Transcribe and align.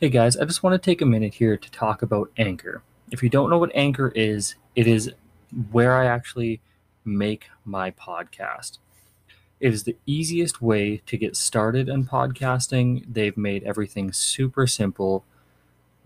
Hey 0.00 0.10
guys, 0.10 0.36
I 0.36 0.44
just 0.44 0.62
want 0.62 0.80
to 0.80 0.90
take 0.90 1.02
a 1.02 1.06
minute 1.06 1.34
here 1.34 1.56
to 1.56 1.70
talk 1.72 2.02
about 2.02 2.30
Anchor. 2.38 2.82
If 3.10 3.20
you 3.20 3.28
don't 3.28 3.50
know 3.50 3.58
what 3.58 3.74
Anchor 3.74 4.12
is, 4.14 4.54
it 4.76 4.86
is 4.86 5.12
where 5.72 5.96
I 5.96 6.06
actually 6.06 6.60
make 7.04 7.48
my 7.64 7.90
podcast. 7.90 8.78
It 9.58 9.74
is 9.74 9.82
the 9.82 9.96
easiest 10.06 10.62
way 10.62 10.98
to 11.06 11.16
get 11.16 11.34
started 11.34 11.88
in 11.88 12.04
podcasting. 12.04 13.06
They've 13.12 13.36
made 13.36 13.64
everything 13.64 14.12
super 14.12 14.68
simple. 14.68 15.24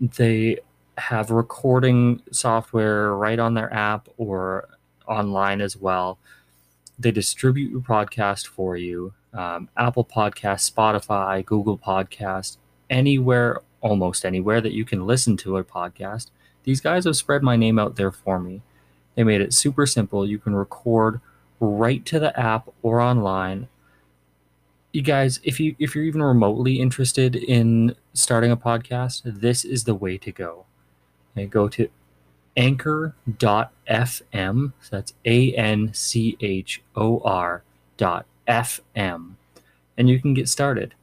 They 0.01 0.57
have 0.97 1.29
recording 1.29 2.23
software 2.31 3.13
right 3.13 3.37
on 3.37 3.53
their 3.53 3.71
app 3.71 4.09
or 4.17 4.69
online 5.07 5.61
as 5.61 5.77
well. 5.77 6.17
They 6.97 7.11
distribute 7.11 7.69
your 7.69 7.81
podcast 7.81 8.47
for 8.47 8.75
you. 8.75 9.13
Um, 9.35 9.69
Apple 9.77 10.03
Podcast, 10.03 10.67
Spotify, 10.73 11.45
Google 11.45 11.77
Podcast, 11.77 12.57
anywhere 12.89 13.61
almost 13.83 14.25
anywhere 14.25 14.61
that 14.61 14.73
you 14.73 14.85
can 14.85 15.05
listen 15.05 15.37
to 15.37 15.57
a 15.57 15.63
podcast. 15.63 16.31
These 16.63 16.81
guys 16.81 17.05
have 17.05 17.15
spread 17.15 17.43
my 17.43 17.55
name 17.55 17.77
out 17.77 17.97
there 17.97 18.11
for 18.11 18.39
me. 18.39 18.61
They 19.15 19.23
made 19.23 19.41
it 19.41 19.53
super 19.53 19.85
simple. 19.85 20.25
You 20.25 20.39
can 20.39 20.55
record 20.55 21.21
right 21.59 22.03
to 22.05 22.19
the 22.19 22.37
app 22.39 22.69
or 22.81 22.99
online. 22.99 23.67
You 24.91 25.01
guys, 25.01 25.39
if 25.43 25.59
you 25.59 25.75
if 25.77 25.93
you're 25.93 26.05
even 26.05 26.23
remotely 26.23 26.79
interested 26.79 27.35
in 27.35 27.95
starting 28.13 28.51
a 28.51 28.57
podcast, 28.57 29.21
this 29.25 29.65
is 29.65 29.83
the 29.83 29.95
way 29.95 30.17
to 30.19 30.31
go. 30.31 30.65
Okay, 31.35 31.45
go 31.45 31.67
to 31.67 31.89
anchor.fm. 32.55 33.13
So 34.81 34.89
that's 34.91 35.13
A 35.25 35.53
N 35.53 35.93
C 35.93 36.37
H 36.39 36.81
O 36.95 37.19
R 37.19 37.63
dot 37.97 38.25
FM. 38.47 39.33
And 39.97 40.09
you 40.09 40.19
can 40.19 40.33
get 40.33 40.49
started 40.49 40.95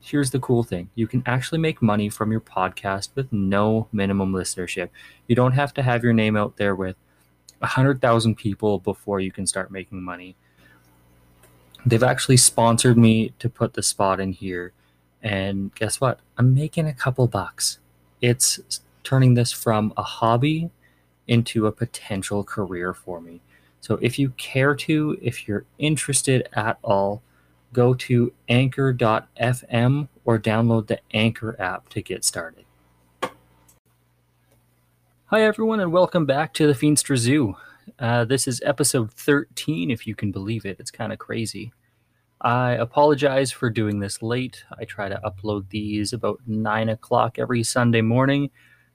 here's 0.00 0.30
the 0.30 0.38
cool 0.38 0.62
thing 0.62 0.88
you 0.94 1.06
can 1.06 1.22
actually 1.26 1.58
make 1.58 1.82
money 1.82 2.08
from 2.08 2.30
your 2.30 2.40
podcast 2.40 3.10
with 3.14 3.32
no 3.32 3.88
minimum 3.92 4.32
listenership. 4.32 4.88
You 5.26 5.36
don't 5.36 5.52
have 5.52 5.74
to 5.74 5.82
have 5.82 6.02
your 6.02 6.12
name 6.12 6.36
out 6.36 6.56
there 6.56 6.74
with 6.74 6.96
100,000 7.58 8.34
people 8.36 8.78
before 8.78 9.20
you 9.20 9.32
can 9.32 9.46
start 9.46 9.70
making 9.70 10.02
money. 10.02 10.36
They've 11.84 12.02
actually 12.02 12.36
sponsored 12.36 12.98
me 12.98 13.32
to 13.38 13.48
put 13.48 13.74
the 13.74 13.82
spot 13.82 14.20
in 14.20 14.32
here. 14.32 14.72
And 15.22 15.74
guess 15.74 16.00
what? 16.00 16.20
I'm 16.36 16.54
making 16.54 16.86
a 16.86 16.94
couple 16.94 17.26
bucks. 17.26 17.78
It's 18.20 18.80
turning 19.04 19.34
this 19.34 19.52
from 19.52 19.92
a 19.96 20.02
hobby 20.02 20.70
into 21.28 21.66
a 21.66 21.72
potential 21.72 22.44
career 22.44 22.92
for 22.92 23.20
me. 23.20 23.40
So 23.80 23.98
if 24.02 24.18
you 24.18 24.30
care 24.30 24.74
to, 24.74 25.16
if 25.22 25.46
you're 25.46 25.64
interested 25.78 26.48
at 26.54 26.78
all, 26.82 27.22
go 27.76 27.92
to 27.92 28.32
anchor.fm 28.48 30.08
or 30.24 30.38
download 30.38 30.86
the 30.86 30.98
Anchor 31.12 31.60
app 31.60 31.90
to 31.90 32.00
get 32.00 32.24
started. 32.24 32.64
Hi, 35.26 35.42
everyone, 35.42 35.80
and 35.80 35.92
welcome 35.92 36.24
back 36.24 36.54
to 36.54 36.66
the 36.66 36.72
Feenstra 36.72 37.18
Zoo. 37.18 37.54
Uh, 37.98 38.24
this 38.24 38.48
is 38.48 38.62
episode 38.64 39.12
13, 39.12 39.90
if 39.90 40.06
you 40.06 40.14
can 40.14 40.32
believe 40.32 40.64
it. 40.64 40.78
It's 40.80 40.90
kind 40.90 41.12
of 41.12 41.18
crazy. 41.18 41.74
I 42.40 42.72
apologize 42.72 43.52
for 43.52 43.68
doing 43.68 44.00
this 44.00 44.22
late. 44.22 44.64
I 44.78 44.86
try 44.86 45.10
to 45.10 45.20
upload 45.22 45.68
these 45.68 46.14
about 46.14 46.40
9 46.46 46.88
o'clock 46.88 47.38
every 47.38 47.62
Sunday 47.62 48.00
morning. 48.00 48.48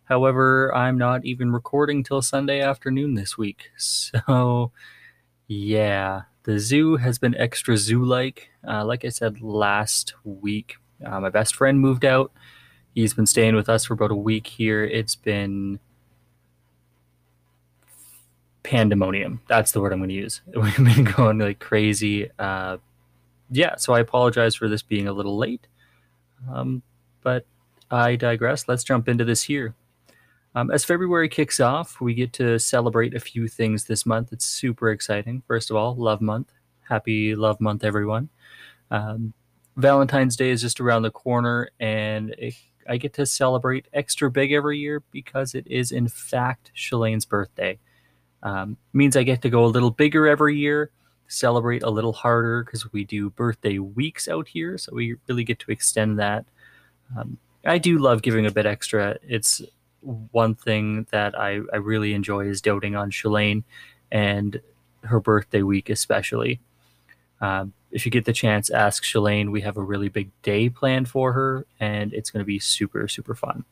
However, 0.06 0.74
I'm 0.74 0.98
not 0.98 1.24
even 1.24 1.52
recording 1.52 2.04
till 2.04 2.24
Sunday 2.24 2.62
afternoon 2.62 3.14
this 3.14 3.38
week. 3.38 3.70
So, 3.78 4.72
yeah, 5.48 6.22
the 6.44 6.60
zoo 6.60 6.98
has 6.98 7.20
been 7.20 7.36
extra 7.36 7.78
zoo 7.78 8.04
like. 8.04 8.50
Uh, 8.68 8.86
like 8.86 9.06
I 9.06 9.10
said 9.10 9.42
last 9.42 10.14
week, 10.24 10.78
uh, 11.06 11.20
my 11.20 11.30
best 11.30 11.56
friend 11.56 11.80
moved 11.80 12.06
out. 12.06 12.32
He's 12.94 13.14
been 13.14 13.26
staying 13.26 13.56
with 13.56 13.70
us 13.70 13.86
for 13.86 13.94
about 13.94 14.12
a 14.12 14.16
week 14.16 14.48
here. 14.48 14.84
It's 14.84 15.16
been 15.16 15.80
pandemonium. 18.64 19.42
That's 19.48 19.72
the 19.72 19.82
word 19.82 19.94
I'm 19.94 20.00
going 20.00 20.10
to 20.10 20.16
use. 20.16 20.42
We've 20.56 20.76
been 20.78 21.06
going 21.06 21.40
like 21.40 21.60
crazy. 21.60 22.30
Uh, 22.38 22.78
yeah, 23.50 23.76
so 23.76 23.94
I 23.94 24.00
apologize 24.00 24.56
for 24.56 24.68
this 24.68 24.82
being 24.82 25.08
a 25.08 25.14
little 25.14 25.38
late. 25.38 25.68
Um, 26.52 26.82
but 27.22 27.46
I 27.90 28.16
digress. 28.16 28.68
Let's 28.68 28.84
jump 28.84 29.08
into 29.08 29.26
this 29.26 29.44
here. 29.44 29.76
Um, 30.54 30.70
as 30.70 30.84
February 30.84 31.30
kicks 31.30 31.60
off, 31.60 32.02
we 32.02 32.14
get 32.14 32.34
to 32.34 32.60
celebrate 32.60 33.14
a 33.14 33.20
few 33.20 33.48
things 33.48 33.86
this 33.86 34.06
month. 34.06 34.34
It's 34.34 34.46
super 34.46 34.92
exciting. 34.92 35.44
First 35.48 35.70
of 35.70 35.78
all, 35.78 35.96
Love 35.96 36.22
Month. 36.22 36.52
Happy 36.90 37.36
Love 37.36 37.62
Month, 37.62 37.86
everyone. 37.86 38.28
Um, 38.90 39.34
Valentine's 39.78 40.36
Day 40.36 40.50
is 40.50 40.62
just 40.62 40.82
around 40.82 41.04
the 41.04 41.12
corner, 41.12 41.70
and 41.80 42.32
it, 42.32 42.54
I 42.90 42.98
get 42.98 43.14
to 43.14 43.26
celebrate 43.26 43.88
extra 43.94 44.30
big 44.30 44.52
every 44.52 44.78
year 44.78 45.02
because 45.12 45.56
it 45.56 45.66
is, 45.68 45.94
in 45.94 46.10
fact, 46.10 46.72
Shalane's 46.76 47.24
birthday. 47.24 47.80
Um, 48.44 48.76
means 48.92 49.16
I 49.16 49.24
get 49.24 49.42
to 49.44 49.50
go 49.50 49.64
a 49.64 49.68
little 49.68 49.92
bigger 49.92 50.28
every 50.28 50.58
year, 50.58 50.92
celebrate 51.30 51.84
a 51.84 51.90
little 51.90 52.12
harder 52.12 52.66
because 52.66 52.92
we 52.92 53.06
do 53.06 53.30
birthday 53.30 53.78
weeks 53.78 54.28
out 54.28 54.50
here, 54.50 54.78
so 54.78 54.94
we 54.94 55.16
really 55.30 55.46
get 55.46 55.60
to 55.60 55.72
extend 55.72 56.20
that. 56.20 56.44
Um, 57.18 57.38
I 57.64 57.78
do 57.78 58.00
love 58.00 58.22
giving 58.22 58.46
a 58.46 58.52
bit 58.52 58.66
extra. 58.66 59.18
It's 59.24 59.62
one 60.02 60.56
thing 60.56 61.08
that 61.12 61.38
I, 61.38 61.60
I 61.72 61.78
really 61.78 62.14
enjoy 62.14 62.48
is 62.48 62.62
doting 62.62 62.96
on 62.96 63.12
Shalane 63.12 63.64
and 64.12 64.60
her 65.04 65.20
birthday 65.20 65.62
week, 65.62 65.90
especially. 65.90 66.60
Um, 67.40 67.74
if 67.92 68.06
you 68.06 68.12
get 68.12 68.26
the 68.26 68.34
chance, 68.34 68.70
ask 68.70 69.04
Shalane. 69.04 69.52
We 69.52 69.62
have 69.62 69.78
a 69.78 69.84
really 69.84 70.10
big 70.10 70.30
day 70.42 70.70
planned 70.70 71.10
for 71.10 71.34
her, 71.34 71.66
and 71.80 72.14
it's 72.14 72.30
going 72.30 72.42
to 72.42 72.46
be 72.46 72.60
super, 72.60 73.08
super 73.08 73.36
fun. 73.36 73.66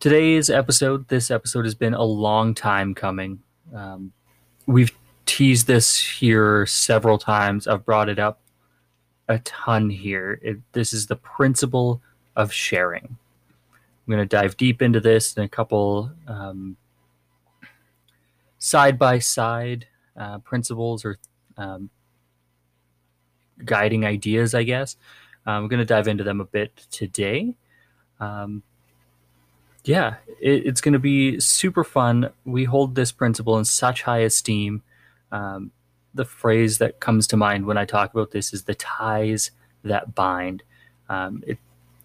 Today's 0.00 0.48
episode, 0.48 1.08
this 1.08 1.30
episode 1.30 1.64
has 1.64 1.74
been 1.74 1.94
a 1.94 2.04
long 2.04 2.54
time 2.54 2.94
coming. 2.94 3.40
Um, 3.74 4.12
we've 4.66 4.96
teased 5.26 5.66
this 5.66 6.00
here 6.00 6.66
several 6.66 7.18
times. 7.18 7.66
I've 7.66 7.84
brought 7.84 8.08
it 8.08 8.18
up 8.18 8.40
a 9.28 9.38
ton 9.40 9.90
here. 9.90 10.40
It, 10.42 10.58
this 10.72 10.92
is 10.92 11.06
the 11.06 11.16
principle 11.16 12.00
of 12.36 12.52
sharing. 12.52 13.18
I'm 14.08 14.14
going 14.14 14.26
to 14.26 14.36
dive 14.36 14.56
deep 14.56 14.80
into 14.80 15.00
this 15.00 15.34
in 15.34 15.42
a 15.42 15.48
couple 15.48 16.10
side 18.58 18.98
by 18.98 19.18
side 19.18 19.86
principles 20.44 21.04
or 21.04 21.18
um, 21.58 21.90
guiding 23.64 24.06
ideas, 24.06 24.54
I 24.54 24.62
guess. 24.62 24.96
I'm 25.44 25.64
um, 25.64 25.68
going 25.68 25.78
to 25.78 25.84
dive 25.84 26.08
into 26.08 26.24
them 26.24 26.40
a 26.40 26.44
bit 26.44 26.76
today. 26.90 27.54
Um, 28.20 28.62
yeah, 29.84 30.16
it, 30.40 30.66
it's 30.66 30.80
going 30.80 30.92
to 30.92 30.98
be 30.98 31.40
super 31.40 31.84
fun. 31.84 32.30
We 32.44 32.64
hold 32.64 32.94
this 32.94 33.12
principle 33.12 33.58
in 33.58 33.64
such 33.64 34.02
high 34.02 34.20
esteem. 34.20 34.82
Um, 35.32 35.70
the 36.14 36.24
phrase 36.24 36.78
that 36.78 37.00
comes 37.00 37.26
to 37.28 37.36
mind 37.36 37.66
when 37.66 37.78
I 37.78 37.84
talk 37.84 38.12
about 38.12 38.30
this 38.30 38.52
is 38.52 38.64
the 38.64 38.74
ties 38.74 39.50
that 39.84 40.14
bind. 40.14 40.62
Um, 41.08 41.42
it 41.46 41.58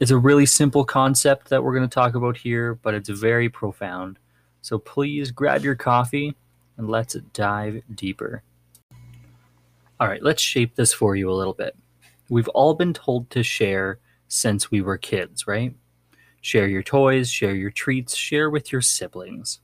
it's 0.04 0.12
a 0.12 0.18
really 0.18 0.46
simple 0.46 0.84
concept 0.84 1.48
that 1.48 1.64
we're 1.64 1.74
going 1.74 1.88
to 1.88 1.94
talk 1.94 2.14
about 2.14 2.36
here, 2.36 2.76
but 2.76 2.94
it's 2.94 3.08
very 3.08 3.48
profound. 3.48 4.20
So 4.62 4.78
please 4.78 5.32
grab 5.32 5.64
your 5.64 5.76
coffee 5.76 6.36
and 6.76 6.90
let's 6.90 7.14
dive 7.32 7.82
deeper. 7.96 8.44
All 10.02 10.10
right, 10.10 10.22
let's 10.22 10.42
shape 10.42 10.76
this 10.76 10.92
for 10.92 11.16
you 11.16 11.32
a 11.32 11.34
little 11.34 11.54
bit. 11.54 11.78
We've 12.28 12.50
all 12.50 12.74
been 12.74 12.94
told 12.94 13.30
to 13.30 13.44
share 13.44 14.00
since 14.28 14.70
we 14.70 14.82
were 14.82 14.98
kids, 14.98 15.48
right? 15.48 15.74
Share 16.42 16.68
your 16.68 16.84
toys, 16.84 17.32
share 17.32 17.56
your 17.56 17.72
treats, 17.72 18.14
share 18.14 18.50
with 18.50 18.74
your 18.74 18.82
siblings. 18.82 19.62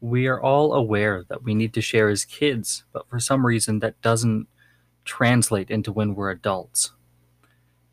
We 0.00 0.28
are 0.28 0.40
all 0.40 0.74
aware 0.74 1.24
that 1.28 1.42
we 1.42 1.56
need 1.56 1.74
to 1.74 1.80
share 1.80 2.08
as 2.08 2.24
kids, 2.24 2.84
but 2.92 3.08
for 3.08 3.18
some 3.18 3.44
reason 3.44 3.80
that 3.80 4.00
doesn't 4.00 4.46
translate 5.04 5.72
into 5.72 5.90
when 5.90 6.14
we're 6.14 6.30
adults. 6.30 6.92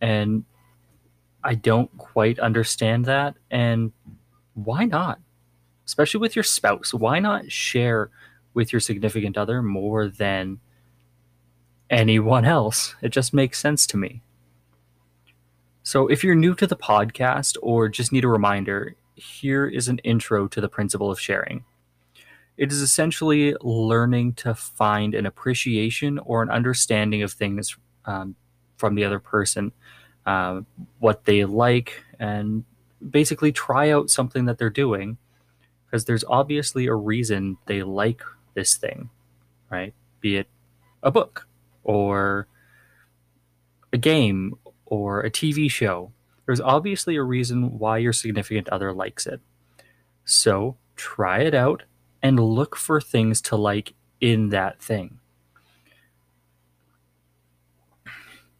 And 0.02 0.46
I 1.44 1.56
don't 1.56 1.96
quite 1.98 2.40
understand 2.40 3.06
that. 3.06 3.36
And 3.52 3.92
why 4.54 4.86
not? 4.86 5.20
Especially 5.86 6.20
with 6.20 6.36
your 6.36 6.44
spouse. 6.44 6.94
Why 6.94 7.20
not 7.20 7.52
share 7.52 8.10
with 8.54 8.72
your 8.72 8.80
significant 8.80 9.38
other 9.38 9.62
more 9.62 10.08
than 10.08 10.60
anyone 11.90 12.46
else? 12.46 12.96
It 13.02 13.10
just 13.10 13.34
makes 13.34 13.60
sense 13.60 13.86
to 13.88 13.98
me. 13.98 14.22
So, 15.86 16.08
if 16.08 16.24
you're 16.24 16.36
new 16.36 16.56
to 16.56 16.66
the 16.66 16.78
podcast 16.78 17.58
or 17.62 17.90
just 17.90 18.14
need 18.14 18.24
a 18.24 18.30
reminder, 18.30 18.96
here 19.16 19.68
is 19.68 19.90
an 19.90 20.00
intro 20.00 20.48
to 20.48 20.62
the 20.62 20.70
principle 20.70 21.12
of 21.12 21.20
sharing. 21.20 21.66
It 22.56 22.72
is 22.72 22.82
essentially 22.82 23.56
learning 23.62 24.34
to 24.36 24.56
find 24.56 25.14
an 25.14 25.26
appreciation 25.26 26.20
or 26.20 26.42
an 26.42 26.50
understanding 26.50 27.22
of 27.22 27.34
things 27.34 27.76
um, 28.06 28.36
from 28.78 28.96
the 28.96 29.04
other 29.04 29.20
person, 29.20 29.72
uh, 30.26 30.62
what 31.00 31.26
they 31.26 31.46
like, 31.46 32.04
and 32.20 32.64
basically 33.10 33.52
try 33.52 33.92
out 33.92 34.10
something 34.10 34.46
that 34.46 34.58
they're 34.58 34.70
doing 34.70 35.18
because 35.86 36.06
there's 36.06 36.24
obviously 36.28 36.88
a 36.88 36.96
reason 36.96 37.58
they 37.68 37.84
like 37.84 38.22
this 38.56 38.76
thing, 38.76 39.10
right? 39.70 39.94
Be 40.22 40.38
it 40.38 40.48
a 41.04 41.12
book 41.12 41.48
or 41.84 42.48
a 43.92 43.98
game 43.98 44.56
or 44.86 45.22
a 45.22 45.30
TV 45.30 45.70
show, 45.70 46.12
there's 46.46 46.60
obviously 46.60 47.16
a 47.16 47.24
reason 47.24 47.78
why 47.78 48.00
your 48.00 48.14
significant 48.14 48.68
other 48.70 48.92
likes 48.92 49.28
it. 49.28 49.40
So 50.26 50.78
try 50.96 51.42
it 51.42 51.54
out 51.54 51.84
and 52.22 52.40
look 52.40 52.76
for 52.76 53.00
things 53.00 53.42
to 53.42 53.56
like 53.56 53.94
in 54.20 54.50
that 54.50 54.82
thing. 54.82 55.20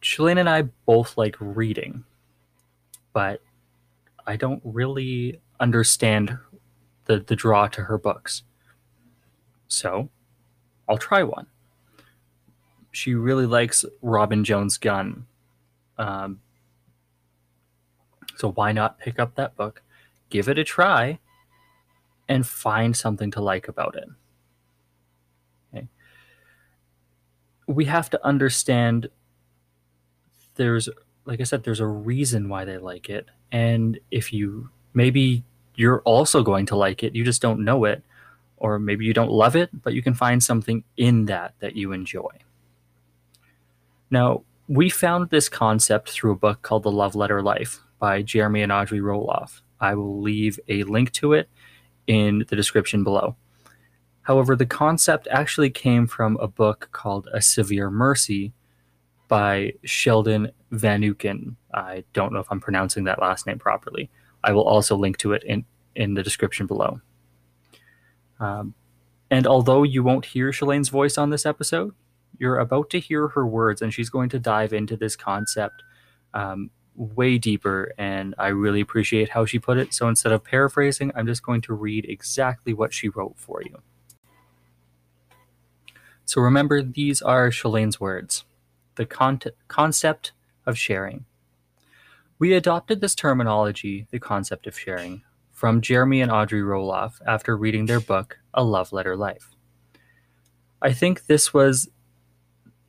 Shalane 0.04 0.38
and 0.38 0.50
I 0.50 0.62
both 0.84 1.16
like 1.16 1.34
reading, 1.40 2.04
but 3.14 3.40
I 4.26 4.36
don't 4.36 4.60
really 4.62 5.40
understand 5.58 6.36
the, 7.06 7.20
the 7.20 7.34
draw 7.34 7.68
to 7.68 7.84
her 7.84 7.96
books. 7.96 8.42
So 9.66 10.10
I'll 10.86 10.98
try 10.98 11.22
one. 11.22 11.46
She 12.92 13.14
really 13.14 13.46
likes 13.46 13.86
Robin 14.02 14.44
Jones 14.44 14.76
Gunn. 14.76 15.24
um, 15.96 16.40
so 18.36 18.50
why 18.52 18.72
not 18.72 18.98
pick 18.98 19.18
up 19.18 19.36
that 19.36 19.56
book, 19.56 19.80
give 20.28 20.48
it 20.48 20.58
a 20.58 20.64
try, 20.64 21.18
and 22.28 22.46
find 22.46 22.94
something 22.94 23.30
to 23.30 23.40
like 23.40 23.68
about 23.68 23.96
it? 23.96 24.08
Okay. 25.72 25.88
We 27.66 27.86
have 27.86 28.10
to 28.10 28.26
understand 28.26 29.08
there's, 30.54 30.88
like 31.24 31.40
I 31.40 31.44
said, 31.44 31.64
there's 31.64 31.80
a 31.80 31.86
reason 31.86 32.48
why 32.48 32.64
they 32.64 32.78
like 32.78 33.08
it. 33.08 33.28
And 33.52 33.98
if 34.10 34.32
you 34.32 34.70
maybe 34.94 35.44
you're 35.74 36.00
also 36.02 36.42
going 36.42 36.66
to 36.66 36.76
like 36.76 37.02
it, 37.02 37.14
you 37.14 37.24
just 37.24 37.42
don't 37.42 37.64
know 37.64 37.84
it, 37.84 38.02
or 38.56 38.78
maybe 38.78 39.04
you 39.04 39.12
don't 39.12 39.30
love 39.30 39.56
it, 39.56 39.70
but 39.82 39.92
you 39.92 40.02
can 40.02 40.14
find 40.14 40.42
something 40.42 40.84
in 40.96 41.26
that 41.26 41.54
that 41.58 41.76
you 41.76 41.92
enjoy. 41.92 42.30
Now, 44.10 44.42
we 44.68 44.88
found 44.88 45.28
this 45.28 45.48
concept 45.48 46.10
through 46.10 46.32
a 46.32 46.36
book 46.36 46.62
called 46.62 46.84
The 46.84 46.90
Love 46.90 47.14
Letter 47.14 47.42
Life 47.42 47.80
by 47.98 48.22
Jeremy 48.22 48.62
and 48.62 48.72
Audrey 48.72 49.00
Roloff. 49.00 49.60
I 49.80 49.94
will 49.94 50.20
leave 50.20 50.58
a 50.68 50.84
link 50.84 51.12
to 51.12 51.32
it 51.32 51.48
in 52.06 52.44
the 52.48 52.56
description 52.56 53.04
below. 53.04 53.36
However, 54.22 54.56
the 54.56 54.66
concept 54.66 55.28
actually 55.30 55.68
came 55.68 56.06
from 56.06 56.38
a 56.38 56.48
book 56.48 56.88
called 56.92 57.28
A 57.32 57.42
Severe 57.42 57.90
Mercy 57.90 58.52
by 59.34 59.72
Sheldon 59.82 60.52
Vanauken. 60.70 61.56
I 61.74 62.04
don't 62.12 62.32
know 62.32 62.38
if 62.38 62.46
I'm 62.52 62.60
pronouncing 62.60 63.02
that 63.02 63.20
last 63.20 63.48
name 63.48 63.58
properly. 63.58 64.08
I 64.44 64.52
will 64.52 64.62
also 64.62 64.94
link 64.94 65.16
to 65.18 65.32
it 65.32 65.42
in, 65.42 65.64
in 65.96 66.14
the 66.14 66.22
description 66.22 66.68
below. 66.68 67.00
Um, 68.38 68.74
and 69.32 69.44
although 69.48 69.82
you 69.82 70.04
won't 70.04 70.24
hear 70.24 70.52
Shalane's 70.52 70.88
voice 70.88 71.18
on 71.18 71.30
this 71.30 71.44
episode, 71.46 71.96
you're 72.38 72.60
about 72.60 72.90
to 72.90 73.00
hear 73.00 73.26
her 73.26 73.44
words, 73.44 73.82
and 73.82 73.92
she's 73.92 74.08
going 74.08 74.28
to 74.28 74.38
dive 74.38 74.72
into 74.72 74.96
this 74.96 75.16
concept 75.16 75.82
um, 76.32 76.70
way 76.94 77.36
deeper. 77.36 77.92
And 77.98 78.36
I 78.38 78.48
really 78.50 78.80
appreciate 78.80 79.30
how 79.30 79.46
she 79.46 79.58
put 79.58 79.78
it. 79.78 79.92
So 79.92 80.06
instead 80.08 80.30
of 80.30 80.44
paraphrasing, 80.44 81.10
I'm 81.16 81.26
just 81.26 81.42
going 81.42 81.62
to 81.62 81.74
read 81.74 82.06
exactly 82.08 82.72
what 82.72 82.94
she 82.94 83.08
wrote 83.08 83.34
for 83.36 83.62
you. 83.62 83.82
So 86.24 86.40
remember, 86.40 86.82
these 86.82 87.20
are 87.20 87.50
Shalane's 87.50 87.98
words 87.98 88.44
the 88.96 89.06
con- 89.06 89.40
concept 89.68 90.32
of 90.66 90.78
sharing. 90.78 91.24
We 92.38 92.52
adopted 92.54 93.00
this 93.00 93.14
terminology, 93.14 94.06
the 94.10 94.18
concept 94.18 94.66
of 94.66 94.78
sharing, 94.78 95.22
from 95.52 95.80
Jeremy 95.80 96.20
and 96.20 96.30
Audrey 96.32 96.62
Roloff 96.62 97.20
after 97.26 97.56
reading 97.56 97.86
their 97.86 98.00
book, 98.00 98.38
A 98.52 98.64
Love 98.64 98.92
Letter 98.92 99.16
Life. 99.16 99.50
I 100.82 100.92
think 100.92 101.26
this 101.26 101.54
was 101.54 101.88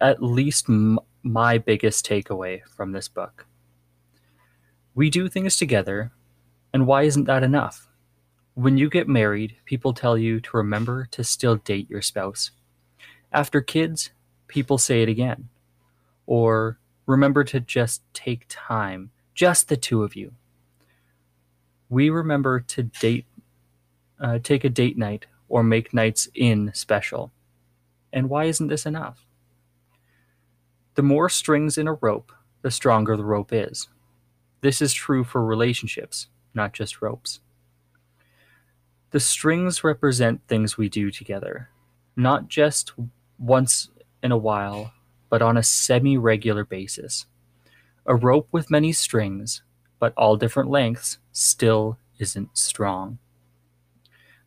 at 0.01 0.21
least 0.21 0.69
m- 0.69 0.99
my 1.23 1.57
biggest 1.57 2.05
takeaway 2.05 2.61
from 2.75 2.91
this 2.91 3.07
book. 3.07 3.45
We 4.93 5.09
do 5.09 5.29
things 5.29 5.57
together, 5.57 6.11
and 6.73 6.87
why 6.87 7.03
isn't 7.03 7.25
that 7.25 7.43
enough? 7.43 7.87
When 8.55 8.77
you 8.77 8.89
get 8.89 9.07
married, 9.07 9.57
people 9.65 9.93
tell 9.93 10.17
you 10.17 10.39
to 10.39 10.57
remember 10.57 11.07
to 11.11 11.23
still 11.23 11.57
date 11.57 11.89
your 11.89 12.01
spouse. 12.01 12.51
After 13.31 13.61
kids, 13.61 14.11
people 14.47 14.77
say 14.77 15.01
it 15.01 15.09
again. 15.09 15.49
Or 16.25 16.80
remember 17.06 17.44
to 17.45 17.60
just 17.60 18.01
take 18.13 18.45
time, 18.50 19.12
just 19.33 19.69
the 19.69 19.77
two 19.77 20.04
of 20.04 20.16
you. 20.16 20.33
We 21.89 22.10
remember 22.10 22.60
to 22.60 22.83
date, 22.83 23.25
uh, 24.19 24.39
take 24.42 24.63
a 24.63 24.69
date 24.69 24.98
night 24.98 25.27
or 25.48 25.63
make 25.63 25.94
nights 25.94 26.27
in 26.33 26.72
special. 26.74 27.31
And 28.12 28.30
why 28.30 28.45
isn't 28.45 28.68
this 28.68 28.86
enough? 28.86 29.25
The 30.95 31.04
more 31.04 31.30
strings 31.30 31.77
in 31.77 31.88
a 31.88 31.94
rope, 31.94 32.31
the 32.62 32.72
stronger 32.72 33.18
the 33.18 33.25
rope 33.25 33.51
is. 33.54 33.89
This 34.62 34.81
is 34.81 34.94
true 34.94 35.24
for 35.24 35.45
relationships, 35.45 36.27
not 36.54 36.74
just 36.74 37.01
ropes. 37.01 37.42
The 39.12 39.19
strings 39.19 39.83
represent 39.83 40.42
things 40.48 40.77
we 40.77 40.89
do 40.89 41.12
together, 41.12 41.69
not 42.16 42.48
just 42.48 42.94
once 43.38 43.89
in 44.24 44.31
a 44.31 44.38
while, 44.38 44.94
but 45.35 45.41
on 45.41 45.57
a 45.57 45.63
semi 45.63 46.15
regular 46.15 46.63
basis. 46.63 47.25
A 48.05 48.15
rope 48.15 48.48
with 48.53 48.71
many 48.71 48.93
strings, 48.93 49.63
but 50.00 50.13
all 50.15 50.38
different 50.38 50.69
lengths, 50.69 51.17
still 51.33 51.98
isn't 52.19 52.57
strong. 52.57 53.17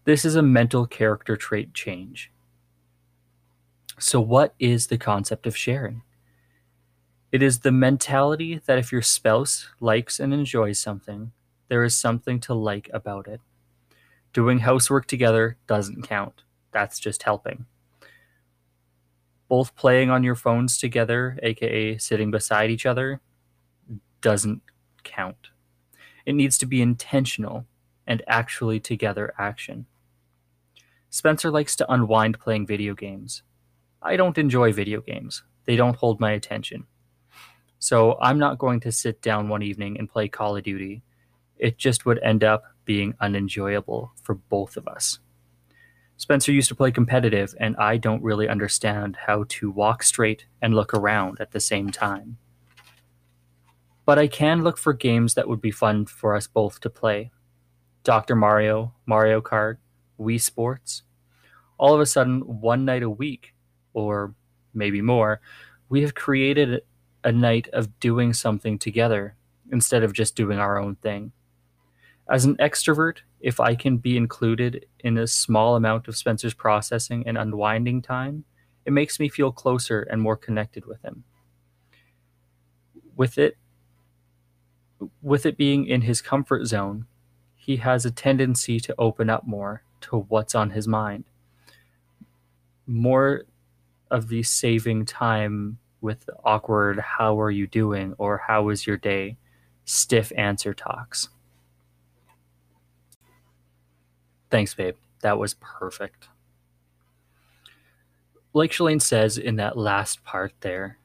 This 0.06 0.24
is 0.24 0.34
a 0.34 0.40
mental 0.40 0.86
character 0.86 1.36
trait 1.36 1.74
change. 1.74 2.32
So, 3.98 4.18
what 4.18 4.54
is 4.58 4.86
the 4.86 4.96
concept 4.96 5.46
of 5.46 5.54
sharing? 5.54 6.00
It 7.30 7.42
is 7.42 7.58
the 7.58 7.70
mentality 7.70 8.62
that 8.64 8.78
if 8.78 8.90
your 8.90 9.02
spouse 9.02 9.68
likes 9.80 10.18
and 10.18 10.32
enjoys 10.32 10.78
something, 10.78 11.32
there 11.68 11.84
is 11.84 11.94
something 11.98 12.40
to 12.40 12.54
like 12.54 12.88
about 12.94 13.28
it. 13.28 13.42
Doing 14.32 14.60
housework 14.60 15.06
together 15.06 15.58
doesn't 15.66 16.08
count. 16.08 16.44
That's 16.72 16.98
just 16.98 17.24
helping. 17.24 17.66
Both 19.48 19.74
playing 19.74 20.10
on 20.10 20.22
your 20.22 20.34
phones 20.34 20.78
together, 20.78 21.38
aka 21.42 21.98
sitting 21.98 22.30
beside 22.30 22.70
each 22.70 22.86
other, 22.86 23.20
doesn't 24.20 24.62
count. 25.04 25.48
It 26.26 26.34
needs 26.34 26.58
to 26.58 26.66
be 26.66 26.82
intentional 26.82 27.64
and 28.06 28.22
actually 28.26 28.80
together 28.80 29.32
action. 29.38 29.86
Spencer 31.10 31.50
likes 31.50 31.74
to 31.76 31.90
unwind 31.90 32.38
playing 32.38 32.66
video 32.66 32.94
games. 32.94 33.42
I 34.02 34.16
don't 34.16 34.36
enjoy 34.36 34.72
video 34.72 35.00
games, 35.00 35.42
they 35.64 35.76
don't 35.76 35.96
hold 35.96 36.20
my 36.20 36.32
attention. 36.32 36.86
So 37.78 38.18
I'm 38.20 38.38
not 38.38 38.58
going 38.58 38.80
to 38.80 38.92
sit 38.92 39.22
down 39.22 39.48
one 39.48 39.62
evening 39.62 39.98
and 39.98 40.08
play 40.08 40.28
Call 40.28 40.56
of 40.56 40.64
Duty. 40.64 41.02
It 41.56 41.78
just 41.78 42.06
would 42.06 42.18
end 42.22 42.44
up 42.44 42.64
being 42.84 43.14
unenjoyable 43.20 44.12
for 44.22 44.34
both 44.34 44.76
of 44.76 44.88
us. 44.88 45.18
Spencer 46.18 46.50
used 46.50 46.68
to 46.68 46.74
play 46.74 46.90
competitive, 46.90 47.54
and 47.60 47.76
I 47.76 47.96
don't 47.96 48.24
really 48.24 48.48
understand 48.48 49.16
how 49.28 49.44
to 49.50 49.70
walk 49.70 50.02
straight 50.02 50.46
and 50.60 50.74
look 50.74 50.92
around 50.92 51.40
at 51.40 51.52
the 51.52 51.60
same 51.60 51.90
time. 51.90 52.38
But 54.04 54.18
I 54.18 54.26
can 54.26 54.64
look 54.64 54.78
for 54.78 54.92
games 54.92 55.34
that 55.34 55.46
would 55.46 55.60
be 55.60 55.70
fun 55.70 56.06
for 56.06 56.34
us 56.34 56.48
both 56.48 56.80
to 56.80 56.90
play. 56.90 57.30
Dr. 58.02 58.34
Mario, 58.34 58.94
Mario 59.06 59.40
Kart, 59.40 59.76
Wii 60.18 60.40
Sports. 60.40 61.04
All 61.78 61.94
of 61.94 62.00
a 62.00 62.06
sudden, 62.06 62.40
one 62.40 62.84
night 62.84 63.04
a 63.04 63.10
week, 63.10 63.54
or 63.94 64.34
maybe 64.74 65.00
more, 65.00 65.40
we 65.88 66.02
have 66.02 66.16
created 66.16 66.82
a 67.22 67.30
night 67.30 67.68
of 67.72 68.00
doing 68.00 68.32
something 68.32 68.76
together 68.76 69.36
instead 69.70 70.02
of 70.02 70.14
just 70.14 70.34
doing 70.34 70.58
our 70.58 70.78
own 70.78 70.96
thing. 70.96 71.30
As 72.30 72.44
an 72.44 72.56
extrovert, 72.56 73.18
if 73.40 73.58
I 73.58 73.74
can 73.74 73.96
be 73.96 74.16
included 74.16 74.86
in 75.00 75.16
a 75.16 75.26
small 75.26 75.76
amount 75.76 76.08
of 76.08 76.16
Spencer's 76.16 76.52
processing 76.52 77.26
and 77.26 77.38
unwinding 77.38 78.02
time, 78.02 78.44
it 78.84 78.92
makes 78.92 79.18
me 79.18 79.28
feel 79.28 79.50
closer 79.50 80.02
and 80.02 80.20
more 80.20 80.36
connected 80.36 80.84
with 80.84 81.02
him. 81.02 81.24
With 83.16 83.38
it, 83.38 83.56
with 85.22 85.46
it 85.46 85.56
being 85.56 85.86
in 85.86 86.02
his 86.02 86.20
comfort 86.20 86.66
zone, 86.66 87.06
he 87.56 87.76
has 87.76 88.04
a 88.04 88.10
tendency 88.10 88.78
to 88.80 88.94
open 88.98 89.30
up 89.30 89.46
more 89.46 89.82
to 90.02 90.18
what's 90.28 90.54
on 90.54 90.70
his 90.70 90.86
mind. 90.86 91.24
More 92.86 93.44
of 94.10 94.28
the 94.28 94.42
saving 94.42 95.04
time 95.06 95.78
with 96.00 96.28
awkward, 96.44 96.98
how 96.98 97.40
are 97.40 97.50
you 97.50 97.66
doing, 97.66 98.14
or 98.18 98.38
how 98.46 98.64
was 98.64 98.86
your 98.86 98.96
day, 98.96 99.36
stiff 99.84 100.32
answer 100.36 100.72
talks. 100.72 101.28
Thanks, 104.50 104.74
babe. 104.74 104.96
That 105.20 105.38
was 105.38 105.54
perfect. 105.54 106.28
Like 108.54 108.72
Shalane 108.72 109.02
says 109.02 109.36
in 109.36 109.56
that 109.56 109.76
last 109.76 110.24
part 110.24 110.52
there, 110.60 110.98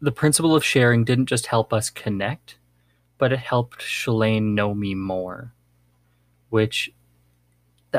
the 0.00 0.12
principle 0.12 0.54
of 0.54 0.64
sharing 0.64 1.04
didn't 1.04 1.26
just 1.26 1.46
help 1.46 1.72
us 1.72 1.90
connect, 1.90 2.56
but 3.18 3.32
it 3.32 3.38
helped 3.38 3.80
Shalane 3.80 4.54
know 4.54 4.74
me 4.74 4.94
more, 4.94 5.52
which, 6.50 6.92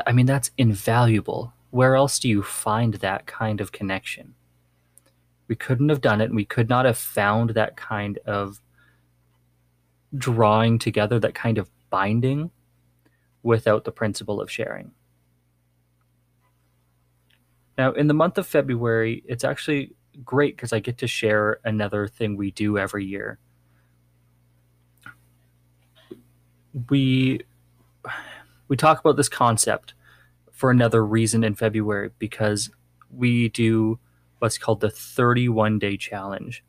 I 0.05 0.11
mean, 0.11 0.25
that's 0.25 0.51
invaluable. 0.57 1.53
Where 1.71 1.95
else 1.95 2.19
do 2.19 2.29
you 2.29 2.43
find 2.43 2.95
that 2.95 3.25
kind 3.25 3.61
of 3.61 3.71
connection? 3.71 4.35
We 5.47 5.55
couldn't 5.55 5.89
have 5.89 6.01
done 6.01 6.21
it, 6.21 6.25
and 6.25 6.35
we 6.35 6.45
could 6.45 6.69
not 6.69 6.85
have 6.85 6.97
found 6.97 7.51
that 7.51 7.75
kind 7.75 8.17
of 8.25 8.61
drawing 10.15 10.79
together, 10.79 11.19
that 11.19 11.35
kind 11.35 11.57
of 11.57 11.69
binding 11.89 12.51
without 13.43 13.83
the 13.83 13.91
principle 13.91 14.41
of 14.41 14.49
sharing. 14.49 14.91
Now, 17.77 17.91
in 17.91 18.07
the 18.07 18.13
month 18.13 18.37
of 18.37 18.47
February, 18.47 19.23
it's 19.27 19.43
actually 19.43 19.93
great 20.23 20.55
because 20.55 20.73
I 20.73 20.79
get 20.79 20.97
to 20.99 21.07
share 21.07 21.59
another 21.63 22.07
thing 22.07 22.37
we 22.37 22.51
do 22.51 22.77
every 22.77 23.05
year. 23.05 23.39
We 26.89 27.41
we 28.67 28.77
talk 28.77 28.99
about 28.99 29.17
this 29.17 29.29
concept 29.29 29.93
for 30.51 30.71
another 30.71 31.05
reason 31.05 31.43
in 31.43 31.55
February 31.55 32.11
because 32.19 32.69
we 33.11 33.49
do 33.49 33.99
what's 34.39 34.57
called 34.57 34.81
the 34.81 34.89
31 34.89 35.79
day 35.79 35.97
challenge. 35.97 36.63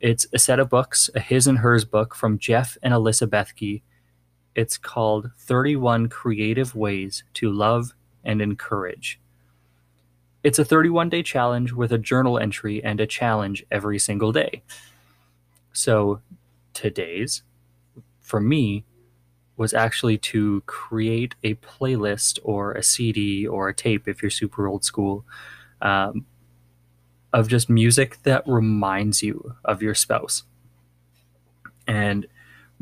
It's 0.00 0.26
a 0.32 0.38
set 0.38 0.58
of 0.58 0.68
books, 0.68 1.08
a 1.14 1.20
his 1.20 1.46
and 1.46 1.58
hers 1.58 1.84
book 1.84 2.14
from 2.14 2.38
Jeff 2.38 2.76
and 2.82 2.92
Alyssa 2.92 3.26
Bethke. 3.26 3.82
It's 4.54 4.76
called 4.76 5.30
31 5.38 6.08
Creative 6.08 6.74
Ways 6.74 7.24
to 7.34 7.50
Love 7.50 7.94
and 8.24 8.42
Encourage. 8.42 9.18
It's 10.42 10.58
a 10.58 10.64
31 10.64 11.08
day 11.08 11.22
challenge 11.22 11.72
with 11.72 11.92
a 11.92 11.98
journal 11.98 12.38
entry 12.38 12.82
and 12.82 13.00
a 13.00 13.06
challenge 13.06 13.64
every 13.70 13.98
single 13.98 14.32
day. 14.32 14.62
So 15.72 16.20
today's, 16.74 17.42
for 18.20 18.40
me, 18.40 18.84
was 19.56 19.72
actually 19.72 20.18
to 20.18 20.62
create 20.66 21.34
a 21.44 21.54
playlist 21.54 22.38
or 22.42 22.72
a 22.72 22.82
CD 22.82 23.46
or 23.46 23.68
a 23.68 23.74
tape 23.74 24.08
if 24.08 24.22
you're 24.22 24.30
super 24.30 24.66
old 24.66 24.84
school 24.84 25.24
um, 25.80 26.26
of 27.32 27.48
just 27.48 27.70
music 27.70 28.18
that 28.24 28.42
reminds 28.46 29.22
you 29.22 29.54
of 29.64 29.80
your 29.80 29.94
spouse. 29.94 30.42
And 31.86 32.26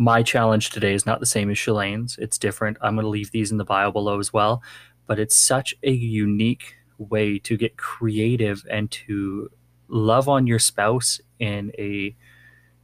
my 0.00 0.22
challenge 0.22 0.70
today 0.70 0.94
is 0.94 1.04
not 1.04 1.20
the 1.20 1.26
same 1.26 1.50
as 1.50 1.58
Shalane's. 1.58 2.16
It's 2.16 2.38
different. 2.38 2.78
I'm 2.80 2.94
going 2.94 3.04
to 3.04 3.10
leave 3.10 3.32
these 3.32 3.52
in 3.52 3.58
the 3.58 3.66
bio 3.66 3.92
below 3.92 4.18
as 4.18 4.32
well. 4.32 4.62
But 5.06 5.18
it's 5.18 5.36
such 5.36 5.74
a 5.82 5.90
unique 5.90 6.76
way 6.96 7.38
to 7.40 7.58
get 7.58 7.76
creative 7.76 8.64
and 8.70 8.90
to 8.92 9.50
love 9.88 10.26
on 10.26 10.46
your 10.46 10.58
spouse 10.58 11.20
in 11.38 11.70
a 11.78 12.16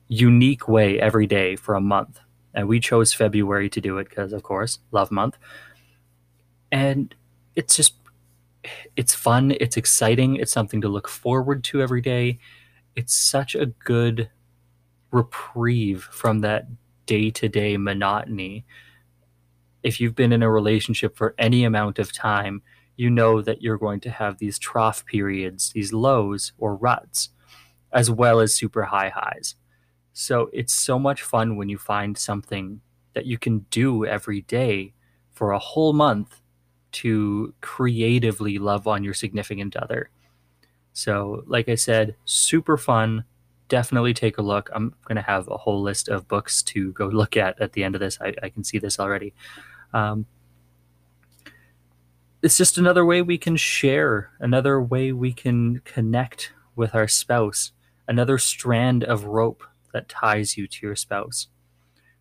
unique 0.09 0.69
way 0.69 1.01
every 1.01 1.27
day 1.27 1.57
for 1.57 1.75
a 1.75 1.81
month. 1.81 2.21
And 2.53 2.69
we 2.69 2.81
chose 2.81 3.15
February 3.15 3.71
to 3.71 3.81
do 3.81 3.97
it 3.97 4.11
because, 4.11 4.35
of 4.35 4.43
course, 4.43 4.81
love 4.91 5.11
month. 5.11 5.39
And 6.71 7.15
it's 7.55 7.77
just, 7.77 7.95
it's 8.95 9.15
fun. 9.15 9.55
It's 9.59 9.79
exciting. 9.79 10.37
It's 10.37 10.53
something 10.53 10.83
to 10.83 10.89
look 10.89 11.09
forward 11.09 11.65
to 11.65 11.81
every 11.81 12.03
day. 12.03 12.41
It's 12.95 13.15
such 13.15 13.55
a 13.55 13.65
good 13.65 14.29
reprieve 15.13 16.03
from 16.13 16.41
that 16.41 16.67
day 17.07 17.31
to 17.31 17.49
day 17.49 17.77
monotony. 17.77 18.65
If 19.83 20.01
you've 20.01 20.15
been 20.15 20.33
in 20.33 20.43
a 20.43 20.51
relationship 20.51 21.17
for 21.17 21.35
any 21.39 21.65
amount 21.65 21.99
of 21.99 22.13
time, 22.13 22.63
you 22.97 23.11
know 23.11 23.43
that 23.43 23.63
you're 23.63 23.79
going 23.79 24.01
to 24.01 24.11
have 24.11 24.39
these 24.39 24.59
trough 24.59 25.05
periods, 25.07 25.71
these 25.73 25.93
lows 25.93 26.53
or 26.59 26.75
ruts, 26.77 27.31
as 27.93 28.11
well 28.11 28.41
as 28.41 28.55
super 28.55 28.85
high 28.85 29.11
highs. 29.11 29.55
So 30.13 30.49
it's 30.53 30.73
so 30.73 30.99
much 30.99 31.23
fun 31.23 31.57
when 31.57 31.69
you 31.69 31.79
find 31.79 32.17
something 32.17 32.81
that 33.13 33.27
you 33.27 33.39
can 33.39 33.61
do 33.71 34.05
every 34.07 34.43
day 34.43 34.95
for 35.33 35.53
a 35.53 35.59
whole 35.59 35.93
month 35.93 36.41
to 36.93 37.55
creatively 37.61 38.59
love 38.59 38.87
on 38.87 39.05
your 39.05 39.13
significant 39.13 39.77
other. 39.77 40.09
So, 40.95 41.45
like 41.47 41.69
I 41.69 41.75
said, 41.75 42.17
super 42.25 42.79
fun. 42.79 43.25
Definitely 43.69 44.15
take 44.15 44.39
a 44.39 44.43
look. 44.43 44.71
I'm 44.75 44.95
going 45.05 45.17
to 45.17 45.23
have 45.23 45.49
a 45.49 45.57
whole 45.57 45.83
list 45.83 46.09
of 46.09 46.29
books 46.29 46.63
to 46.65 46.93
go 46.93 47.07
look 47.13 47.37
at 47.37 47.61
at 47.61 47.73
the 47.73 47.85
end 47.85 47.95
of 47.95 48.01
this. 48.01 48.19
I, 48.21 48.35
I 48.43 48.49
can 48.49 48.65
see 48.65 48.79
this 48.79 48.99
already. 48.99 49.35
Um, 49.93 50.27
it's 52.43 52.57
just 52.57 52.79
another 52.79 53.05
way 53.05 53.23
we 53.23 53.39
can 53.39 53.57
share, 53.57 54.31
another 54.39 54.81
way 54.81 55.11
we 55.11 55.33
can 55.33 55.81
connect 55.85 56.53
with 56.77 56.95
our 56.95 57.09
spouse, 57.09 57.73
another 58.07 58.39
strand 58.39 59.03
of 59.03 59.25
rope 59.25 59.65
that 59.93 60.09
ties 60.09 60.57
you 60.57 60.69
to 60.69 60.87
your 60.87 60.95
spouse. 60.95 61.49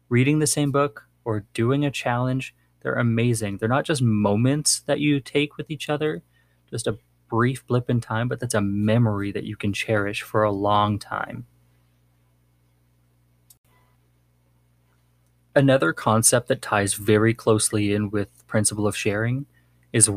Reading 0.10 0.40
the 0.40 0.48
same 0.48 0.72
book 0.72 1.08
or 1.26 1.46
doing 1.54 1.86
a 1.86 1.92
challenge, 1.92 2.56
they're 2.82 2.94
amazing. 2.96 3.58
They're 3.58 3.68
not 3.68 3.86
just 3.86 4.02
moments 4.02 4.80
that 4.82 5.00
you 5.00 5.20
take 5.20 5.58
with 5.58 5.70
each 5.70 5.90
other, 5.90 6.24
just 6.70 6.88
a 6.88 6.98
brief 7.36 7.68
blip 7.68 7.90
in 7.90 8.00
time, 8.00 8.30
but 8.30 8.40
that's 8.40 8.54
a 8.54 8.62
memory 8.62 9.30
that 9.30 9.44
you 9.44 9.58
can 9.58 9.74
cherish 9.74 10.22
for 10.22 10.44
a 10.44 10.52
long 10.54 10.98
time. 10.98 11.46
Another 15.54 15.92
concept 15.92 16.48
that 16.48 16.62
ties 16.62 16.94
very 16.94 17.34
closely 17.34 17.94
in 17.94 18.10
with 18.10 18.48
principle 18.48 18.88
of 18.88 18.96
sharing 18.96 19.48
is 19.92 20.10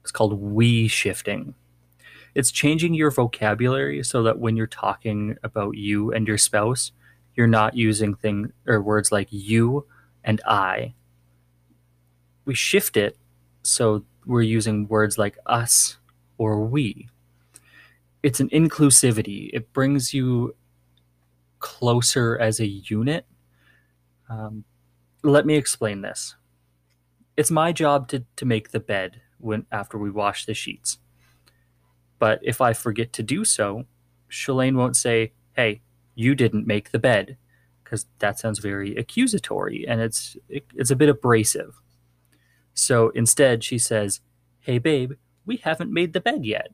it's 0.00 0.12
called 0.12 0.40
we 0.40 0.86
shifting. 0.86 1.56
It's 2.36 2.52
changing 2.52 2.94
your 2.94 3.10
vocabulary 3.10 4.04
so 4.04 4.22
that 4.22 4.38
when 4.38 4.56
you're 4.56 4.68
talking 4.68 5.36
about 5.42 5.76
you 5.76 6.12
and 6.12 6.28
your 6.28 6.38
spouse, 6.38 6.92
you're 7.34 7.48
not 7.48 7.76
using 7.76 8.14
things 8.14 8.50
or 8.64 8.80
words 8.80 9.10
like 9.10 9.26
you 9.32 9.88
and 10.22 10.40
I. 10.46 10.94
We 12.44 12.54
shift 12.54 12.96
it 12.96 13.16
so 13.62 14.04
we're 14.24 14.42
using 14.42 14.86
words 14.86 15.18
like 15.18 15.36
us 15.46 15.96
or 16.38 16.64
we. 16.64 17.08
It's 18.22 18.40
an 18.40 18.48
inclusivity. 18.50 19.50
It 19.52 19.72
brings 19.72 20.14
you 20.14 20.54
closer 21.58 22.38
as 22.38 22.60
a 22.60 22.66
unit. 22.66 23.26
Um, 24.28 24.64
let 25.22 25.46
me 25.46 25.56
explain 25.56 26.02
this 26.02 26.36
it's 27.36 27.50
my 27.50 27.72
job 27.72 28.08
to, 28.08 28.24
to 28.36 28.44
make 28.44 28.70
the 28.70 28.80
bed 28.80 29.20
when 29.38 29.66
after 29.72 29.98
we 29.98 30.10
wash 30.10 30.46
the 30.46 30.54
sheets. 30.54 30.98
But 32.18 32.40
if 32.42 32.60
I 32.60 32.72
forget 32.72 33.12
to 33.14 33.22
do 33.22 33.44
so, 33.44 33.84
Shalane 34.30 34.76
won't 34.76 34.96
say, 34.96 35.32
"Hey, 35.52 35.82
you 36.14 36.34
didn't 36.34 36.66
make 36.66 36.90
the 36.90 36.98
bed," 36.98 37.36
because 37.82 38.06
that 38.20 38.38
sounds 38.38 38.58
very 38.58 38.96
accusatory 38.96 39.86
and 39.86 40.00
it's 40.00 40.36
it, 40.48 40.64
it's 40.74 40.90
a 40.90 40.96
bit 40.96 41.08
abrasive. 41.08 41.80
So 42.74 43.10
instead, 43.10 43.64
she 43.64 43.78
says, 43.78 44.20
"Hey, 44.60 44.78
babe, 44.78 45.12
we 45.46 45.56
haven't 45.58 45.92
made 45.92 46.12
the 46.12 46.20
bed 46.20 46.44
yet." 46.44 46.68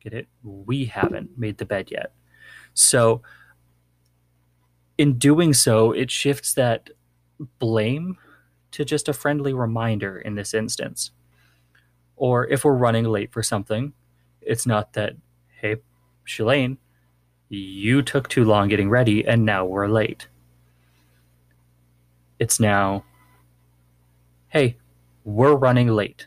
Get 0.00 0.12
it? 0.12 0.28
We 0.42 0.84
haven't 0.84 1.36
made 1.36 1.58
the 1.58 1.64
bed 1.64 1.90
yet. 1.90 2.12
So 2.74 3.22
in 4.98 5.18
doing 5.18 5.52
so, 5.52 5.92
it 5.92 6.10
shifts 6.10 6.54
that 6.54 6.90
blame 7.58 8.16
to 8.70 8.84
just 8.84 9.08
a 9.08 9.12
friendly 9.12 9.52
reminder 9.52 10.18
in 10.18 10.34
this 10.34 10.54
instance. 10.54 11.10
Or 12.16 12.46
if 12.46 12.64
we're 12.64 12.74
running 12.74 13.04
late 13.04 13.32
for 13.32 13.42
something, 13.42 13.92
it's 14.40 14.66
not 14.66 14.92
that, 14.94 15.16
hey, 15.60 15.76
Shalane, 16.26 16.78
you 17.48 18.02
took 18.02 18.28
too 18.28 18.44
long 18.44 18.68
getting 18.68 18.88
ready 18.88 19.26
and 19.26 19.44
now 19.44 19.64
we're 19.64 19.88
late. 19.88 20.28
It's 22.38 22.60
now, 22.60 23.04
hey, 24.48 24.76
we're 25.24 25.56
running 25.56 25.88
late. 25.88 26.26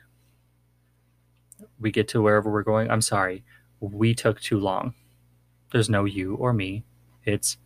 We 1.80 1.92
get 1.92 2.08
to 2.10 2.22
wherever 2.22 2.52
we're 2.52 2.64
going. 2.64 2.90
I'm 2.90 3.02
sorry, 3.02 3.44
we 3.80 4.14
took 4.14 4.40
too 4.42 4.60
long. 4.60 4.94
There's 5.72 5.90
no 5.90 6.06
you 6.06 6.36
or 6.36 6.54
me. 6.54 6.84
It's 7.26 7.58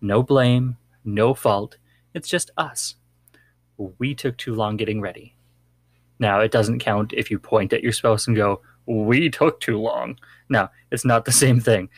no 0.00 0.22
blame, 0.22 0.76
no 1.04 1.34
fault. 1.34 1.76
It's 2.14 2.28
just 2.28 2.50
us 2.56 2.96
we 3.98 4.14
took 4.14 4.36
too 4.36 4.54
long 4.54 4.76
getting 4.76 5.00
ready. 5.00 5.34
Now, 6.18 6.40
it 6.40 6.52
doesn't 6.52 6.80
count 6.80 7.12
if 7.14 7.30
you 7.30 7.38
point 7.38 7.72
at 7.72 7.82
your 7.82 7.92
spouse 7.92 8.26
and 8.26 8.36
go, 8.36 8.60
we 8.86 9.30
took 9.30 9.60
too 9.60 9.78
long. 9.78 10.18
No, 10.48 10.68
it's 10.90 11.04
not 11.04 11.24
the 11.24 11.32
same 11.44 11.60
thing. 11.60 11.88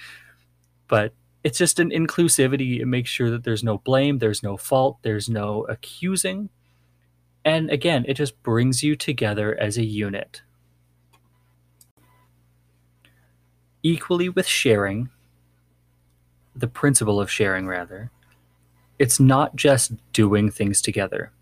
But 0.88 1.12
it's 1.43 1.59
just 1.59 1.81
an 1.81 1.91
inclusivity. 1.91 2.81
It 2.81 2.87
makes 2.87 3.11
sure 3.11 3.31
that 3.31 3.45
there's 3.45 3.64
no 3.64 3.79
blame, 3.79 4.19
there's 4.19 4.43
no 4.43 4.57
fault, 4.57 4.99
there's 5.02 5.29
no 5.29 5.64
accusing. 5.64 6.50
And 7.45 7.71
again, 7.71 8.05
it 8.07 8.14
just 8.14 8.41
brings 8.45 8.85
you 8.85 8.95
together 8.95 9.59
as 9.59 9.76
a 9.76 9.85
unit. 9.85 10.43
Equally 13.83 14.29
with 14.29 14.47
sharing, 14.47 15.11
the 16.55 16.69
principle 16.69 17.21
of 17.21 17.31
sharing, 17.31 17.67
rather, 17.67 18.11
it's 18.99 19.19
not 19.19 19.57
just 19.57 19.93
doing 20.12 20.51
things 20.51 20.81
together, 20.81 21.33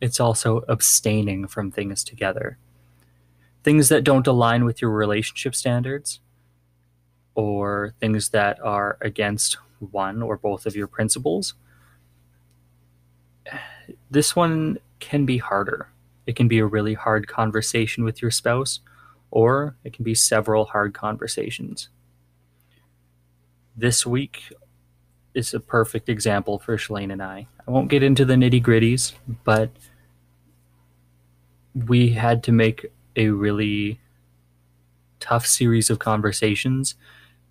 it's 0.00 0.20
also 0.20 0.64
abstaining 0.68 1.46
from 1.46 1.70
things 1.70 2.02
together. 2.02 2.56
Things 3.62 3.90
that 3.90 4.04
don't 4.04 4.26
align 4.26 4.64
with 4.64 4.80
your 4.80 4.90
relationship 4.90 5.54
standards, 5.54 6.20
or 7.34 7.94
things 8.00 8.30
that 8.30 8.58
are 8.60 8.96
against 9.02 9.58
one 9.90 10.22
or 10.22 10.36
both 10.36 10.66
of 10.66 10.74
your 10.74 10.86
principles. 10.86 11.54
This 14.10 14.34
one 14.34 14.78
can 14.98 15.26
be 15.26 15.38
harder. 15.38 15.88
It 16.26 16.36
can 16.36 16.48
be 16.48 16.58
a 16.58 16.66
really 16.66 16.94
hard 16.94 17.28
conversation 17.28 18.04
with 18.04 18.22
your 18.22 18.30
spouse, 18.30 18.80
or 19.30 19.76
it 19.84 19.92
can 19.92 20.04
be 20.04 20.14
several 20.14 20.66
hard 20.66 20.94
conversations. 20.94 21.88
This 23.76 24.04
week 24.04 24.52
is 25.34 25.54
a 25.54 25.60
perfect 25.60 26.08
example 26.08 26.58
for 26.58 26.76
Shalane 26.76 27.12
and 27.12 27.22
I. 27.22 27.46
I 27.66 27.70
won't 27.70 27.88
get 27.88 28.02
into 28.02 28.24
the 28.24 28.34
nitty 28.34 28.62
gritties, 28.62 29.12
but 29.44 29.70
we 31.74 32.10
had 32.10 32.42
to 32.44 32.52
make 32.52 32.86
a 33.16 33.28
really 33.28 34.00
tough 35.20 35.46
series 35.46 35.90
of 35.90 35.98
conversations 35.98 36.94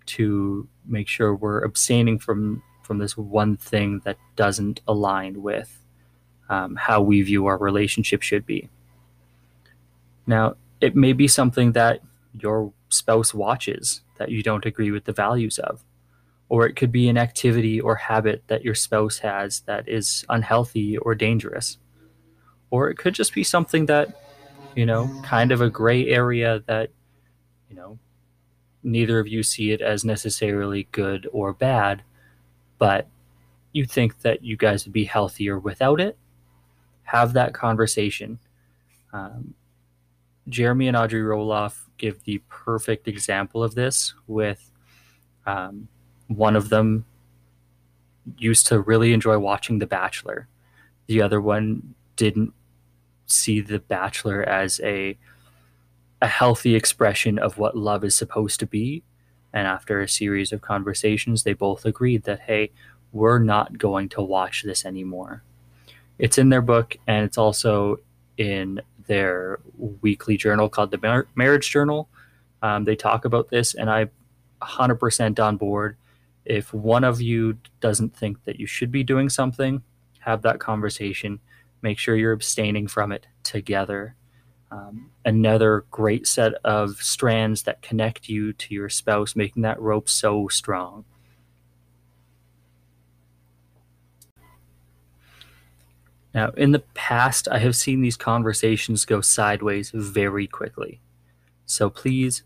to 0.06 0.68
make 0.84 1.08
sure 1.08 1.34
we're 1.34 1.62
abstaining 1.62 2.18
from 2.18 2.62
from 2.82 2.98
this 2.98 3.16
one 3.16 3.56
thing 3.56 4.00
that 4.04 4.18
doesn't 4.34 4.80
align 4.88 5.42
with 5.42 5.80
um, 6.48 6.74
how 6.74 7.00
we 7.00 7.22
view 7.22 7.46
our 7.46 7.56
relationship 7.56 8.20
should 8.20 8.44
be. 8.44 8.68
Now, 10.26 10.56
it 10.80 10.96
may 10.96 11.12
be 11.12 11.28
something 11.28 11.72
that 11.72 12.00
your 12.38 12.72
spouse 12.88 13.34
watches 13.34 14.02
that 14.18 14.30
you 14.30 14.42
don't 14.42 14.66
agree 14.66 14.90
with 14.90 15.04
the 15.04 15.12
values 15.12 15.58
of, 15.58 15.84
or 16.48 16.66
it 16.66 16.74
could 16.74 16.92
be 16.92 17.08
an 17.08 17.18
activity 17.18 17.80
or 17.80 17.94
habit 17.94 18.42
that 18.48 18.64
your 18.64 18.74
spouse 18.74 19.18
has 19.18 19.60
that 19.60 19.88
is 19.88 20.24
unhealthy 20.28 20.98
or 20.98 21.14
dangerous, 21.14 21.78
or 22.70 22.90
it 22.90 22.96
could 22.96 23.14
just 23.14 23.34
be 23.34 23.44
something 23.44 23.86
that, 23.86 24.20
you 24.76 24.86
know, 24.86 25.10
kind 25.22 25.52
of 25.52 25.60
a 25.60 25.70
gray 25.70 26.08
area 26.08 26.62
that, 26.66 26.90
you 27.68 27.76
know, 27.76 27.98
neither 28.82 29.18
of 29.18 29.28
you 29.28 29.42
see 29.42 29.72
it 29.72 29.80
as 29.80 30.04
necessarily 30.04 30.88
good 30.92 31.28
or 31.32 31.52
bad, 31.52 32.02
but 32.78 33.08
you 33.72 33.84
think 33.84 34.20
that 34.22 34.42
you 34.42 34.56
guys 34.56 34.84
would 34.84 34.92
be 34.92 35.04
healthier 35.04 35.58
without 35.58 36.00
it, 36.00 36.18
have 37.02 37.32
that 37.34 37.54
conversation. 37.54 38.38
Um, 39.12 39.54
Jeremy 40.48 40.88
and 40.88 40.96
Audrey 40.96 41.22
Roloff 41.22 41.76
give 41.98 42.22
the 42.24 42.42
perfect 42.48 43.06
example 43.08 43.62
of 43.62 43.74
this 43.74 44.14
with 44.26 44.70
um, 45.46 45.88
one 46.28 46.56
of 46.56 46.68
them 46.68 47.04
used 48.38 48.66
to 48.68 48.80
really 48.80 49.12
enjoy 49.12 49.38
watching 49.38 49.78
The 49.78 49.86
Bachelor. 49.86 50.48
The 51.06 51.22
other 51.22 51.40
one 51.40 51.94
didn't 52.16 52.52
see 53.26 53.60
The 53.60 53.78
Bachelor 53.78 54.42
as 54.42 54.80
a 54.80 55.18
a 56.22 56.28
healthy 56.28 56.74
expression 56.74 57.38
of 57.38 57.56
what 57.56 57.76
love 57.76 58.04
is 58.04 58.14
supposed 58.14 58.60
to 58.60 58.66
be. 58.66 59.02
And 59.52 59.66
after 59.66 60.00
a 60.00 60.08
series 60.08 60.52
of 60.52 60.60
conversations, 60.60 61.42
they 61.42 61.54
both 61.54 61.84
agreed 61.84 62.24
that, 62.24 62.40
hey, 62.40 62.70
we're 63.12 63.38
not 63.38 63.78
going 63.78 64.08
to 64.10 64.22
watch 64.22 64.62
this 64.62 64.84
anymore. 64.84 65.42
It's 66.18 66.38
in 66.38 66.50
their 66.50 66.60
book, 66.60 66.96
and 67.06 67.24
it's 67.24 67.38
also 67.38 68.00
in 68.36 68.82
their 69.10 69.58
weekly 69.76 70.36
journal 70.36 70.68
called 70.68 70.92
the 70.92 70.98
Mar- 70.98 71.26
Marriage 71.34 71.70
Journal. 71.70 72.08
Um, 72.62 72.84
they 72.84 72.94
talk 72.94 73.24
about 73.24 73.50
this, 73.50 73.74
and 73.74 73.90
I'm 73.90 74.10
100% 74.62 75.40
on 75.40 75.56
board. 75.56 75.96
If 76.44 76.72
one 76.72 77.02
of 77.02 77.20
you 77.20 77.58
doesn't 77.80 78.16
think 78.16 78.44
that 78.44 78.60
you 78.60 78.66
should 78.66 78.92
be 78.92 79.02
doing 79.02 79.28
something, 79.28 79.82
have 80.20 80.42
that 80.42 80.60
conversation. 80.60 81.40
Make 81.82 81.98
sure 81.98 82.14
you're 82.14 82.32
abstaining 82.32 82.86
from 82.86 83.10
it 83.10 83.26
together 83.42 84.14
um, 84.70 85.10
another 85.24 85.84
great 85.90 86.26
set 86.26 86.54
of 86.64 87.02
strands 87.02 87.62
that 87.64 87.82
connect 87.82 88.28
you 88.28 88.52
to 88.52 88.74
your 88.74 88.88
spouse, 88.88 89.34
making 89.34 89.62
that 89.62 89.80
rope 89.80 90.08
so 90.08 90.48
strong. 90.48 91.04
Now, 96.32 96.50
in 96.50 96.70
the 96.70 96.84
past, 96.94 97.48
I 97.50 97.58
have 97.58 97.74
seen 97.74 98.00
these 98.00 98.16
conversations 98.16 99.04
go 99.04 99.20
sideways 99.20 99.90
very 99.90 100.46
quickly. 100.46 101.00
So 101.66 101.90
please 101.90 102.44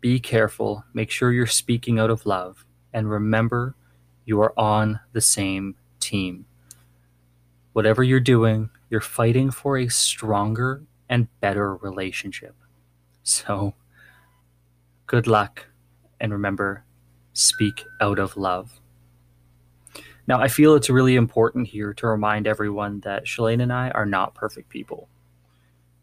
be 0.00 0.18
careful, 0.18 0.84
make 0.94 1.10
sure 1.10 1.32
you're 1.32 1.46
speaking 1.46 1.98
out 1.98 2.10
of 2.10 2.26
love, 2.26 2.64
and 2.92 3.10
remember 3.10 3.76
you 4.24 4.40
are 4.40 4.58
on 4.58 5.00
the 5.12 5.20
same 5.20 5.76
team. 6.00 6.46
Whatever 7.72 8.02
you're 8.02 8.18
doing, 8.18 8.70
you're 8.88 9.00
fighting 9.00 9.50
for 9.50 9.78
a 9.78 9.88
stronger 9.88 10.82
and 11.08 11.28
better 11.40 11.76
relationship. 11.76 12.56
So, 13.22 13.74
good 15.06 15.26
luck, 15.26 15.66
and 16.20 16.32
remember, 16.32 16.84
speak 17.32 17.84
out 18.00 18.18
of 18.18 18.36
love. 18.36 18.79
Now, 20.30 20.40
I 20.40 20.46
feel 20.46 20.76
it's 20.76 20.88
really 20.88 21.16
important 21.16 21.66
here 21.66 21.92
to 21.94 22.06
remind 22.06 22.46
everyone 22.46 23.00
that 23.00 23.24
Shalane 23.24 23.60
and 23.60 23.72
I 23.72 23.90
are 23.90 24.06
not 24.06 24.32
perfect 24.32 24.68
people. 24.68 25.08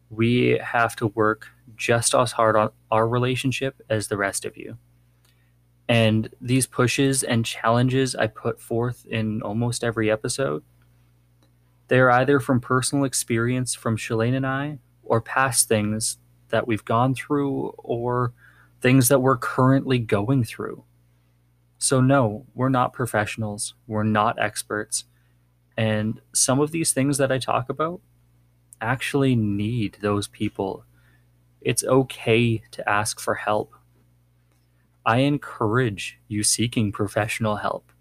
We 0.09 0.59
have 0.61 0.97
to 0.97 1.07
work 1.07 1.47
just 1.77 2.13
as 2.13 2.33
hard 2.33 2.57
on 2.57 2.71
our 2.91 3.07
relationship 3.07 3.81
as 3.89 4.09
the 4.09 4.17
rest 4.17 4.43
of 4.43 4.57
you. 4.57 4.77
And 5.87 6.27
these 6.41 6.67
pushes 6.67 7.23
and 7.23 7.45
challenges 7.45 8.15
I 8.15 8.27
put 8.27 8.59
forth 8.59 9.05
in 9.05 9.41
almost 9.43 9.81
every 9.81 10.11
episode, 10.11 10.61
they're 11.87 12.11
either 12.11 12.41
from 12.41 12.59
personal 12.59 13.05
experience 13.05 13.75
from 13.75 13.95
Shalane 13.95 14.35
and 14.35 14.45
I 14.45 14.79
or 15.05 15.21
past 15.21 15.69
things 15.69 16.17
that 16.49 16.67
we've 16.67 16.83
gone 16.83 17.15
through 17.15 17.73
or 17.77 18.33
things 18.81 19.07
that 19.07 19.21
we're 19.21 19.37
currently 19.37 19.99
going 19.99 20.43
through. 20.43 20.83
So, 21.77 22.01
no, 22.01 22.45
we're 22.55 22.69
not 22.69 22.93
professionals, 22.93 23.75
we're 23.85 24.03
not 24.03 24.39
experts. 24.39 25.05
And 25.77 26.21
some 26.33 26.59
of 26.59 26.71
these 26.71 26.91
things 26.91 27.17
that 27.19 27.31
I 27.31 27.37
talk 27.37 27.69
about 27.69 28.01
actually 28.81 29.35
need 29.35 29.97
those 30.01 30.27
people. 30.27 30.85
It's 31.61 31.83
okay 31.83 32.63
to 32.71 32.89
ask 32.89 33.19
for 33.19 33.35
help. 33.35 33.73
I 35.05 35.19
encourage 35.19 36.19
you 36.27 36.43
seeking 36.43 36.91
professional 36.91 37.57
help. 37.57 37.91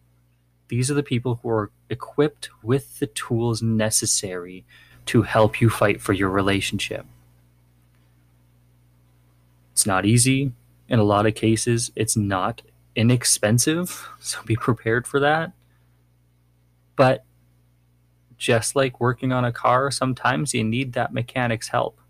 These 0.68 0.90
are 0.90 0.94
the 0.94 1.02
people 1.02 1.40
who 1.42 1.50
are 1.50 1.70
equipped 1.88 2.48
with 2.62 2.98
the 2.98 3.06
tools 3.06 3.62
necessary 3.62 4.64
to 5.06 5.22
help 5.22 5.60
you 5.60 5.70
fight 5.70 6.00
for 6.00 6.12
your 6.12 6.28
relationship. 6.28 7.06
It's 9.72 9.86
not 9.86 10.04
easy. 10.04 10.52
In 10.88 10.98
a 10.98 11.04
lot 11.04 11.26
of 11.26 11.34
cases, 11.34 11.92
it's 11.94 12.16
not 12.16 12.62
inexpensive, 12.96 14.08
so 14.18 14.42
be 14.44 14.56
prepared 14.56 15.06
for 15.06 15.20
that. 15.20 15.52
But 16.96 17.24
just 18.36 18.74
like 18.74 19.00
working 19.00 19.32
on 19.32 19.44
a 19.44 19.52
car, 19.52 19.90
sometimes 19.90 20.54
you 20.54 20.64
need 20.64 20.94
that 20.94 21.12
mechanic's 21.12 21.68
help. 21.68 22.00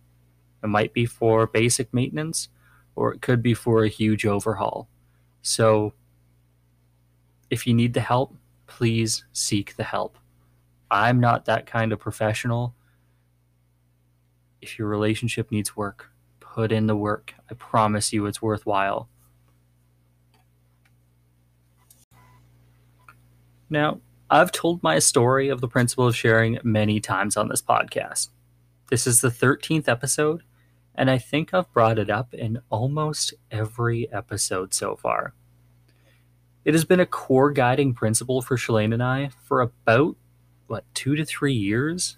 It 0.62 0.68
might 0.68 0.92
be 0.92 1.04
for 1.04 1.46
basic 1.46 1.92
maintenance, 1.92 2.48
or 2.94 3.12
it 3.12 3.20
could 3.20 3.42
be 3.42 3.52
for 3.52 3.84
a 3.84 3.88
huge 3.88 4.24
overhaul. 4.24 4.88
So, 5.42 5.92
if 7.50 7.66
you 7.66 7.74
need 7.74 7.94
the 7.94 8.00
help, 8.00 8.34
please 8.66 9.24
seek 9.32 9.76
the 9.76 9.84
help. 9.84 10.18
I'm 10.90 11.20
not 11.20 11.44
that 11.44 11.66
kind 11.66 11.92
of 11.92 12.00
professional 12.00 12.74
if 14.60 14.78
your 14.78 14.88
relationship 14.88 15.50
needs 15.50 15.76
work, 15.76 16.10
put 16.40 16.72
in 16.72 16.86
the 16.86 16.96
work. 16.96 17.34
I 17.50 17.54
promise 17.54 18.12
you 18.12 18.26
it's 18.26 18.42
worthwhile. 18.42 19.08
Now, 23.68 24.00
I've 24.30 24.52
told 24.52 24.82
my 24.82 24.98
story 24.98 25.48
of 25.48 25.60
the 25.60 25.68
principle 25.68 26.06
of 26.06 26.16
sharing 26.16 26.58
many 26.62 27.00
times 27.00 27.36
on 27.36 27.48
this 27.48 27.62
podcast. 27.62 28.28
This 28.90 29.06
is 29.06 29.20
the 29.20 29.28
13th 29.28 29.88
episode, 29.88 30.42
and 30.94 31.10
I 31.10 31.18
think 31.18 31.52
I've 31.52 31.72
brought 31.72 31.98
it 31.98 32.10
up 32.10 32.34
in 32.34 32.60
almost 32.70 33.34
every 33.50 34.12
episode 34.12 34.74
so 34.74 34.96
far. 34.96 35.34
It 36.64 36.74
has 36.74 36.84
been 36.84 37.00
a 37.00 37.06
core 37.06 37.52
guiding 37.52 37.94
principle 37.94 38.42
for 38.42 38.56
Shalane 38.56 38.92
and 38.92 39.02
I 39.02 39.30
for 39.44 39.60
about, 39.60 40.16
what, 40.66 40.84
two 40.94 41.14
to 41.16 41.24
three 41.24 41.54
years? 41.54 42.16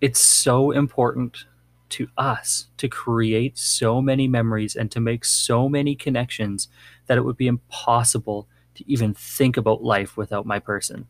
it's 0.00 0.20
so 0.20 0.70
important 0.70 1.44
to 1.90 2.08
us 2.16 2.68
to 2.76 2.88
create 2.88 3.58
so 3.58 4.00
many 4.00 4.28
memories 4.28 4.76
and 4.76 4.90
to 4.92 5.00
make 5.00 5.24
so 5.24 5.68
many 5.68 5.94
connections 5.94 6.68
that 7.06 7.18
it 7.18 7.24
would 7.24 7.36
be 7.36 7.48
impossible 7.48 8.48
to 8.80 8.90
even 8.90 9.14
think 9.14 9.56
about 9.56 9.82
life 9.82 10.16
without 10.16 10.46
my 10.46 10.58
person 10.58 11.06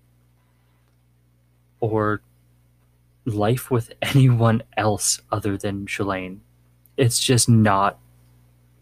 or 1.80 2.20
life 3.24 3.70
with 3.70 3.92
anyone 4.02 4.62
else 4.76 5.20
other 5.30 5.56
than 5.56 5.87
Shalane. 5.87 6.38
It's 6.96 7.20
just 7.20 7.48
not, 7.48 7.98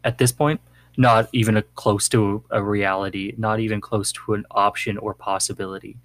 at 0.02 0.18
this 0.18 0.32
point, 0.32 0.60
not 0.96 1.28
even 1.32 1.56
a, 1.56 1.62
close 1.62 2.08
to 2.08 2.42
a 2.50 2.62
reality, 2.62 3.34
not 3.36 3.60
even 3.60 3.80
close 3.80 4.10
to 4.12 4.34
an 4.34 4.44
option 4.50 4.98
or 4.98 5.14
possibility. 5.14 5.96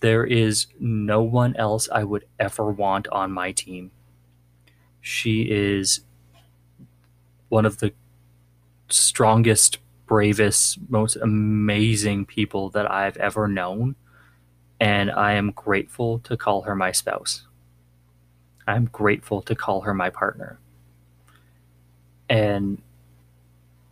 There 0.00 0.24
is 0.24 0.66
no 0.78 1.22
one 1.22 1.56
else 1.56 1.88
I 1.90 2.04
would 2.04 2.26
ever 2.38 2.70
want 2.70 3.08
on 3.08 3.32
my 3.32 3.52
team. 3.52 3.90
She 5.00 5.42
is 5.50 6.00
one 7.48 7.64
of 7.64 7.78
the 7.78 7.92
strongest, 8.90 9.78
bravest, 10.08 10.78
most 10.88 11.14
amazing 11.16 12.26
people 12.26 12.70
that 12.70 12.90
I've 12.90 13.16
ever 13.18 13.46
known. 13.46 13.94
And 14.80 15.10
I 15.10 15.34
am 15.34 15.52
grateful 15.52 16.18
to 16.20 16.36
call 16.36 16.62
her 16.62 16.74
my 16.74 16.90
spouse. 16.90 17.46
I'm 18.66 18.86
grateful 18.86 19.42
to 19.42 19.54
call 19.54 19.82
her 19.82 19.94
my 19.94 20.10
partner. 20.10 20.58
And 22.28 22.82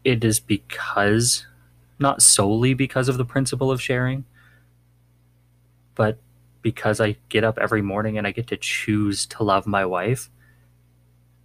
it 0.05 0.25
is 0.25 0.41
because, 0.41 1.47
not 1.99 2.23
solely 2.23 2.75
because 2.75 3.09
of 3.09 3.17
the 3.17 3.25
principle 3.25 3.71
of 3.71 3.81
sharing, 3.81 4.25
but 5.95 6.19
because 6.63 7.01
I 7.01 7.17
get 7.29 7.45
up 7.45 7.59
every 7.59 7.83
morning 7.83 8.19
and 8.19 8.27
I 8.27 8.33
get 8.33 8.47
to 8.49 8.57
choose 8.57 9.27
to 9.27 9.43
love 9.43 9.67
my 9.67 9.85
wife. 9.85 10.31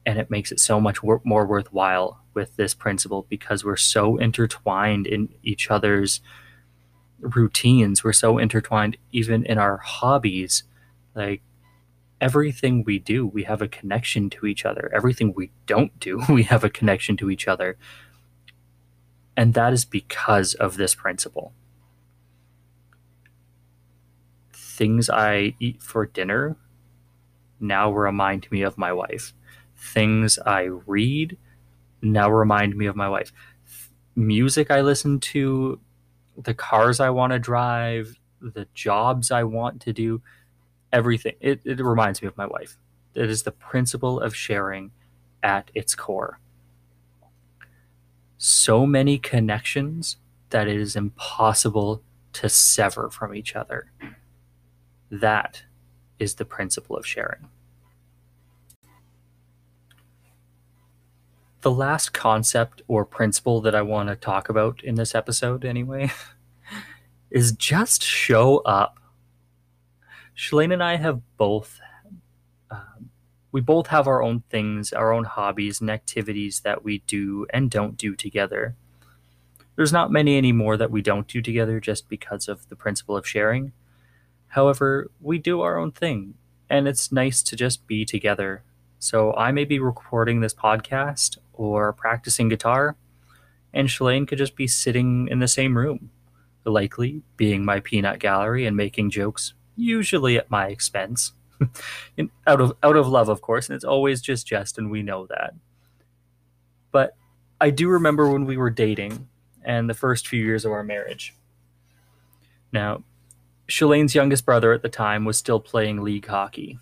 And 0.06 0.20
it 0.20 0.30
makes 0.30 0.52
it 0.52 0.60
so 0.60 0.82
much 0.82 1.04
more 1.04 1.46
worthwhile 1.46 2.21
with 2.34 2.56
this 2.56 2.74
principle 2.74 3.26
because 3.30 3.64
we're 3.64 3.78
so 3.78 4.18
intertwined 4.18 5.08
in 5.08 5.30
each 5.44 5.70
other's 5.70 6.22
routines. 7.20 8.04
We're 8.04 8.14
so 8.14 8.38
intertwined 8.38 8.98
even 9.12 9.46
in 9.46 9.58
our 9.58 9.78
hobbies. 9.78 10.64
Like 11.16 11.42
everything 12.20 12.84
we 12.84 13.00
do, 13.00 13.26
we 13.26 13.44
have 13.44 13.62
a 13.62 13.68
connection 13.68 14.30
to 14.32 14.46
each 14.46 14.66
other. 14.66 14.92
Everything 14.94 15.34
we 15.36 15.52
don't 15.66 15.98
do, 16.00 16.22
we 16.30 16.44
have 16.44 16.64
a 16.64 16.70
connection 16.70 17.18
to 17.18 17.30
each 17.30 17.48
other. 17.48 17.78
And 19.36 19.54
that 19.54 19.74
is 19.74 19.86
because 19.86 20.54
of 20.56 20.78
this 20.78 20.94
principle. 20.94 21.54
Things 24.54 25.10
I 25.10 25.56
eat 25.60 25.82
for 25.82 26.06
dinner 26.06 26.58
now 27.60 27.92
remind 27.92 28.52
me 28.52 28.64
of 28.64 28.78
my 28.78 28.92
wife. 28.92 29.34
Things 29.78 30.40
I 30.40 30.64
read 30.64 31.38
now 32.02 32.30
remind 32.30 32.76
me 32.76 32.86
of 32.86 32.96
my 32.96 33.10
wife. 33.10 33.32
Music 34.16 34.72
I 34.72 34.82
listen 34.82 35.20
to, 35.20 35.80
the 36.38 36.54
cars 36.54 37.00
I 37.00 37.10
want 37.10 37.34
to 37.34 37.40
drive, 37.40 38.16
the 38.42 38.68
jobs 38.74 39.32
I 39.32 39.44
want 39.44 39.82
to 39.82 39.94
do, 39.94 40.22
everything. 40.92 41.36
It, 41.40 41.62
it 41.66 41.80
reminds 41.80 42.22
me 42.22 42.28
of 42.28 42.38
my 42.38 42.48
wife. 42.48 42.78
It 43.14 43.30
is 43.30 43.44
the 43.44 43.52
principle 43.52 44.20
of 44.20 44.36
sharing 44.36 44.92
at 45.44 45.72
its 45.74 45.96
core 45.96 46.40
so 48.44 48.88
many 48.88 49.20
connections 49.20 50.18
that 50.50 50.68
it 50.68 50.76
is 50.76 50.96
impossible 50.96 52.02
to 52.34 52.50
sever 52.50 53.08
from 53.12 53.36
each 53.36 53.56
other. 53.56 53.92
That 55.12 55.62
is 56.18 56.34
the 56.36 56.46
principle 56.46 56.98
of 56.98 57.06
sharing. 57.06 57.50
The 61.62 61.72
last 61.72 62.14
concept 62.14 62.82
or 62.88 63.06
principle 63.06 63.62
that 63.62 63.76
I 63.76 63.82
want 63.82 64.10
to 64.10 64.16
talk 64.16 64.50
about 64.50 64.84
in 64.84 64.96
this 64.96 65.14
episode, 65.14 65.64
anyway, 65.64 66.12
is 67.32 67.52
just 67.52 68.04
show 68.04 68.58
up. 68.60 68.98
Shalane 70.36 70.74
and 70.74 70.84
I 70.84 70.96
have 70.98 71.22
both 71.38 71.80
um, 72.72 73.12
we 73.52 73.62
both 73.62 73.88
have 73.88 74.08
our 74.08 74.24
own 74.24 74.44
things, 74.50 74.94
our 74.94 75.12
own 75.12 75.26
hobbies 75.26 75.82
and 75.82 75.90
activities 75.90 76.62
that 76.62 76.84
we 76.84 77.00
do 77.00 77.46
and 77.52 77.70
don't 77.70 77.98
do 77.98 78.16
together. 78.16 78.76
There's 79.76 79.92
not 79.92 80.12
many 80.12 80.38
anymore 80.38 80.78
that 80.78 80.92
we 80.92 81.02
don't 81.02 81.28
do 81.28 81.42
together 81.42 81.80
just 81.80 82.08
because 82.08 82.48
of 82.48 82.70
the 82.70 82.76
principle 82.76 83.18
of 83.18 83.28
sharing. 83.28 83.74
However, 84.48 85.12
we 85.20 85.38
do 85.38 85.62
our 85.62 85.78
own 85.78 85.92
thing, 85.92 86.36
and 86.70 86.88
it's 86.88 87.12
nice 87.12 87.42
to 87.44 87.56
just 87.56 87.88
be 87.88 88.06
together. 88.06 88.64
So 89.04 89.34
I 89.34 89.52
may 89.52 89.66
be 89.66 89.80
recording 89.80 90.42
this 90.42 90.54
podcast 90.54 91.40
or 91.54 91.92
practicing 91.92 92.50
guitar, 92.50 92.96
and 93.74 93.88
Shalane 93.88 94.28
could 94.28 94.38
just 94.38 94.56
be 94.56 94.68
sitting 94.68 95.28
in 95.28 95.40
the 95.40 95.48
same 95.48 95.76
room, 95.76 96.12
likely 96.66 97.24
being 97.36 97.66
my 97.66 97.80
peanut 97.80 98.20
gallery 98.20 98.68
and 98.68 98.78
making 98.78 99.10
jokes, 99.10 99.56
usually 99.76 100.38
at 100.38 100.52
my 100.52 100.68
expense. 100.68 101.34
out 102.46 102.62
of 102.62 102.74
out 102.84 102.96
of 102.96 103.08
love, 103.08 103.28
of 103.28 103.42
course, 103.42 103.70
and 103.70 103.76
it's 103.76 103.84
always 103.84 104.22
just 104.22 104.46
jest, 104.46 104.78
and 104.78 104.92
we 104.92 105.02
know 105.02 105.26
that. 105.26 105.56
But 106.92 107.16
I 107.60 107.72
do 107.72 107.90
remember 107.90 108.30
when 108.30 108.46
we 108.46 108.56
were 108.56 108.70
dating 108.70 109.28
and 109.64 109.90
the 109.90 109.96
first 109.96 110.28
few 110.28 110.46
years 110.46 110.64
of 110.64 110.72
our 110.72 110.84
marriage. 110.84 111.34
Now, 112.72 113.04
Shalane's 113.68 114.14
youngest 114.14 114.46
brother 114.46 114.74
at 114.74 114.84
the 114.84 114.90
time 114.90 115.26
was 115.26 115.40
still 115.40 115.60
playing 115.60 116.04
league 116.04 116.28
hockey. 116.28 116.78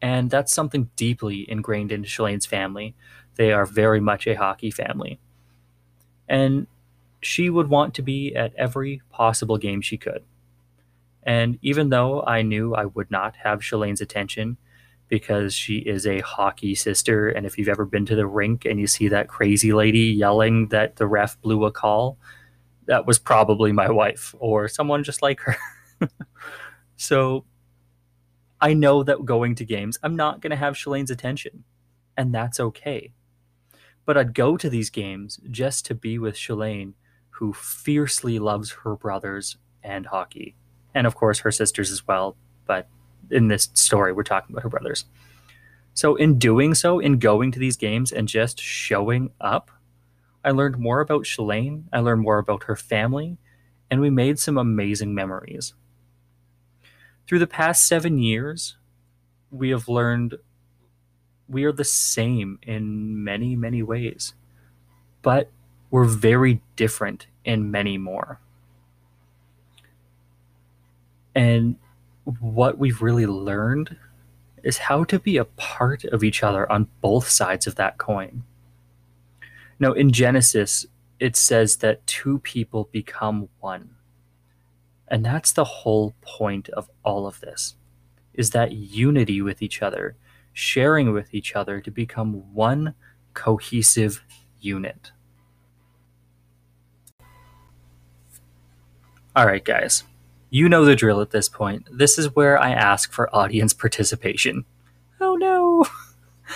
And 0.00 0.30
that's 0.30 0.52
something 0.52 0.90
deeply 0.96 1.48
ingrained 1.50 1.92
into 1.92 2.08
Shalane's 2.08 2.46
family. 2.46 2.94
They 3.34 3.52
are 3.52 3.66
very 3.66 4.00
much 4.00 4.26
a 4.26 4.34
hockey 4.34 4.70
family. 4.70 5.18
And 6.28 6.66
she 7.20 7.50
would 7.50 7.68
want 7.68 7.94
to 7.94 8.02
be 8.02 8.34
at 8.34 8.54
every 8.54 9.02
possible 9.10 9.58
game 9.58 9.80
she 9.80 9.96
could. 9.96 10.24
And 11.22 11.58
even 11.62 11.90
though 11.90 12.22
I 12.22 12.42
knew 12.42 12.74
I 12.74 12.86
would 12.86 13.10
not 13.10 13.36
have 13.36 13.60
Shalane's 13.60 14.00
attention 14.00 14.56
because 15.08 15.54
she 15.54 15.78
is 15.78 16.06
a 16.06 16.20
hockey 16.20 16.74
sister, 16.74 17.28
and 17.28 17.44
if 17.44 17.58
you've 17.58 17.68
ever 17.68 17.84
been 17.84 18.06
to 18.06 18.14
the 18.14 18.26
rink 18.26 18.64
and 18.64 18.78
you 18.78 18.86
see 18.86 19.08
that 19.08 19.28
crazy 19.28 19.72
lady 19.72 20.00
yelling 20.00 20.68
that 20.68 20.96
the 20.96 21.06
ref 21.06 21.40
blew 21.40 21.64
a 21.64 21.72
call, 21.72 22.18
that 22.86 23.06
was 23.06 23.18
probably 23.18 23.72
my 23.72 23.90
wife 23.90 24.34
or 24.38 24.68
someone 24.68 25.02
just 25.04 25.22
like 25.22 25.40
her. 25.40 25.56
so 26.96 27.44
I 28.60 28.74
know 28.74 29.02
that 29.02 29.24
going 29.24 29.54
to 29.56 29.64
games, 29.64 29.98
I'm 30.02 30.16
not 30.16 30.40
going 30.40 30.50
to 30.50 30.56
have 30.56 30.74
Shalane's 30.74 31.10
attention, 31.10 31.64
and 32.16 32.34
that's 32.34 32.58
okay. 32.58 33.12
But 34.04 34.16
I'd 34.16 34.34
go 34.34 34.56
to 34.56 34.70
these 34.70 34.90
games 34.90 35.38
just 35.50 35.86
to 35.86 35.94
be 35.94 36.18
with 36.18 36.34
Shalane, 36.34 36.94
who 37.30 37.52
fiercely 37.52 38.38
loves 38.38 38.72
her 38.82 38.96
brothers 38.96 39.58
and 39.82 40.06
hockey 40.06 40.56
and 40.94 41.06
of 41.06 41.14
course 41.14 41.38
her 41.40 41.52
sisters 41.52 41.90
as 41.90 42.06
well. 42.06 42.36
But 42.66 42.88
in 43.30 43.48
this 43.48 43.68
story, 43.74 44.12
we're 44.12 44.24
talking 44.24 44.52
about 44.54 44.62
her 44.62 44.68
brothers. 44.68 45.04
So, 45.94 46.16
in 46.16 46.38
doing 46.38 46.74
so, 46.74 46.98
in 46.98 47.18
going 47.18 47.52
to 47.52 47.58
these 47.58 47.76
games 47.76 48.12
and 48.12 48.28
just 48.28 48.60
showing 48.60 49.30
up, 49.40 49.70
I 50.44 50.50
learned 50.50 50.78
more 50.78 51.00
about 51.00 51.24
Shalane. 51.24 51.84
I 51.92 52.00
learned 52.00 52.22
more 52.22 52.38
about 52.38 52.64
her 52.64 52.76
family, 52.76 53.38
and 53.90 54.00
we 54.00 54.10
made 54.10 54.38
some 54.38 54.58
amazing 54.58 55.14
memories. 55.14 55.74
Through 57.28 57.40
the 57.40 57.46
past 57.46 57.86
seven 57.86 58.18
years, 58.18 58.78
we 59.50 59.68
have 59.68 59.86
learned 59.86 60.36
we 61.46 61.64
are 61.64 61.72
the 61.72 61.84
same 61.84 62.58
in 62.62 63.22
many, 63.22 63.54
many 63.54 63.82
ways, 63.82 64.32
but 65.20 65.50
we're 65.90 66.06
very 66.06 66.62
different 66.76 67.26
in 67.44 67.70
many 67.70 67.98
more. 67.98 68.40
And 71.34 71.76
what 72.40 72.78
we've 72.78 73.02
really 73.02 73.26
learned 73.26 73.94
is 74.62 74.78
how 74.78 75.04
to 75.04 75.18
be 75.18 75.36
a 75.36 75.44
part 75.44 76.04
of 76.04 76.24
each 76.24 76.42
other 76.42 76.70
on 76.72 76.88
both 77.02 77.28
sides 77.28 77.66
of 77.66 77.74
that 77.74 77.98
coin. 77.98 78.42
Now, 79.78 79.92
in 79.92 80.12
Genesis, 80.12 80.86
it 81.20 81.36
says 81.36 81.76
that 81.76 82.06
two 82.06 82.38
people 82.38 82.88
become 82.90 83.50
one. 83.60 83.90
And 85.10 85.24
that's 85.24 85.52
the 85.52 85.64
whole 85.64 86.14
point 86.20 86.68
of 86.70 86.90
all 87.04 87.26
of 87.26 87.40
this 87.40 87.74
is 88.34 88.50
that 88.50 88.72
unity 88.72 89.42
with 89.42 89.62
each 89.62 89.82
other, 89.82 90.16
sharing 90.52 91.12
with 91.12 91.34
each 91.34 91.56
other 91.56 91.80
to 91.80 91.90
become 91.90 92.54
one 92.54 92.94
cohesive 93.34 94.22
unit. 94.60 95.10
All 99.34 99.46
right, 99.46 99.64
guys. 99.64 100.04
You 100.50 100.68
know 100.68 100.84
the 100.84 100.96
drill 100.96 101.20
at 101.20 101.30
this 101.30 101.48
point. 101.48 101.88
This 101.90 102.18
is 102.18 102.34
where 102.34 102.60
I 102.60 102.70
ask 102.70 103.12
for 103.12 103.34
audience 103.34 103.72
participation. 103.84 104.64
Oh 105.20 105.34
no! 105.34 105.86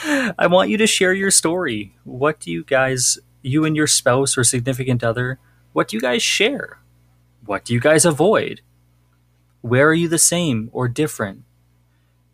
I 0.38 0.46
want 0.46 0.70
you 0.70 0.76
to 0.78 0.86
share 0.86 1.12
your 1.12 1.30
story. 1.30 1.94
What 2.04 2.40
do 2.40 2.50
you 2.50 2.64
guys, 2.64 3.18
you 3.42 3.64
and 3.64 3.76
your 3.76 3.86
spouse 3.86 4.38
or 4.38 4.44
significant 4.44 5.04
other, 5.04 5.38
what 5.72 5.88
do 5.88 5.96
you 5.96 6.00
guys 6.00 6.22
share? 6.22 6.78
What 7.44 7.64
do 7.64 7.74
you 7.74 7.80
guys 7.80 8.04
avoid? 8.04 8.60
Where 9.60 9.88
are 9.88 9.94
you 9.94 10.08
the 10.08 10.18
same 10.18 10.70
or 10.72 10.88
different? 10.88 11.44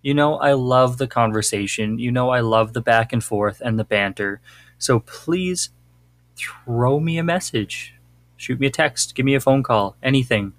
You 0.03 0.15
know, 0.15 0.37
I 0.37 0.53
love 0.53 0.99
the 0.99 1.07
conversation. 1.07 1.99
You 1.99 2.13
know, 2.13 2.31
I 2.31 2.41
love 2.41 2.73
the 2.73 2.81
back 2.81 3.13
and 3.13 3.23
forth 3.23 3.61
and 3.65 3.79
the 3.79 3.85
banter. 3.85 4.41
So 4.79 5.01
please 5.01 5.71
throw 6.37 7.01
me 7.01 7.19
a 7.19 7.25
message. 7.25 7.95
shoot 8.37 8.61
me 8.61 8.69
a 8.69 8.71
text, 8.71 9.15
give 9.17 9.27
me 9.27 9.35
a 9.35 9.41
phone 9.41 9.63
call, 9.63 9.97
anything. 10.03 10.53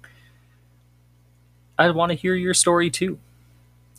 I 1.78 1.90
want 1.90 2.10
to 2.10 2.16
hear 2.16 2.34
your 2.34 2.52
story 2.52 2.90
too. 2.90 3.18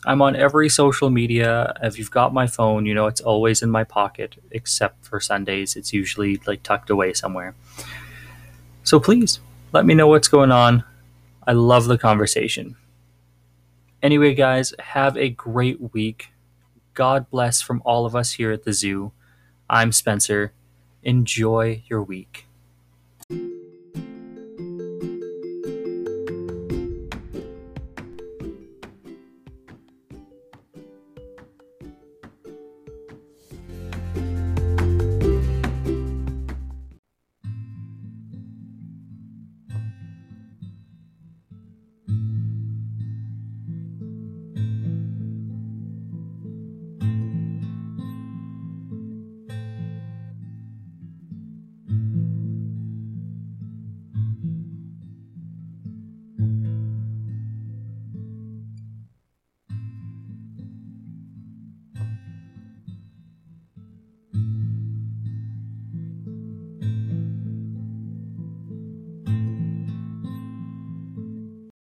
I'm 0.06 0.22
on 0.22 0.36
every 0.36 0.68
social 0.68 1.10
media. 1.10 1.74
If 1.82 1.98
you've 1.98 2.10
got 2.10 2.32
my 2.32 2.46
phone, 2.46 2.86
you 2.86 2.94
know 2.94 3.06
it's 3.06 3.20
always 3.20 3.62
in 3.62 3.70
my 3.70 3.84
pocket, 3.84 4.36
except 4.50 5.04
for 5.04 5.20
Sundays. 5.20 5.76
It's 5.76 5.92
usually 5.92 6.40
like 6.46 6.62
tucked 6.62 6.90
away 6.90 7.12
somewhere. 7.12 7.54
So 8.84 9.00
please 9.00 9.40
let 9.72 9.86
me 9.86 9.94
know 9.94 10.06
what's 10.06 10.28
going 10.28 10.52
on. 10.52 10.84
I 11.46 11.52
love 11.52 11.86
the 11.86 11.98
conversation. 11.98 12.76
Anyway, 14.02 14.34
guys, 14.34 14.74
have 14.78 15.16
a 15.16 15.30
great 15.30 15.92
week. 15.92 16.28
God 16.94 17.30
bless 17.30 17.62
from 17.62 17.82
all 17.84 18.04
of 18.04 18.14
us 18.14 18.32
here 18.32 18.52
at 18.52 18.64
the 18.64 18.72
zoo. 18.72 19.12
I'm 19.70 19.92
Spencer. 19.92 20.52
Enjoy 21.02 21.82
your 21.88 22.02
week. 22.02 22.46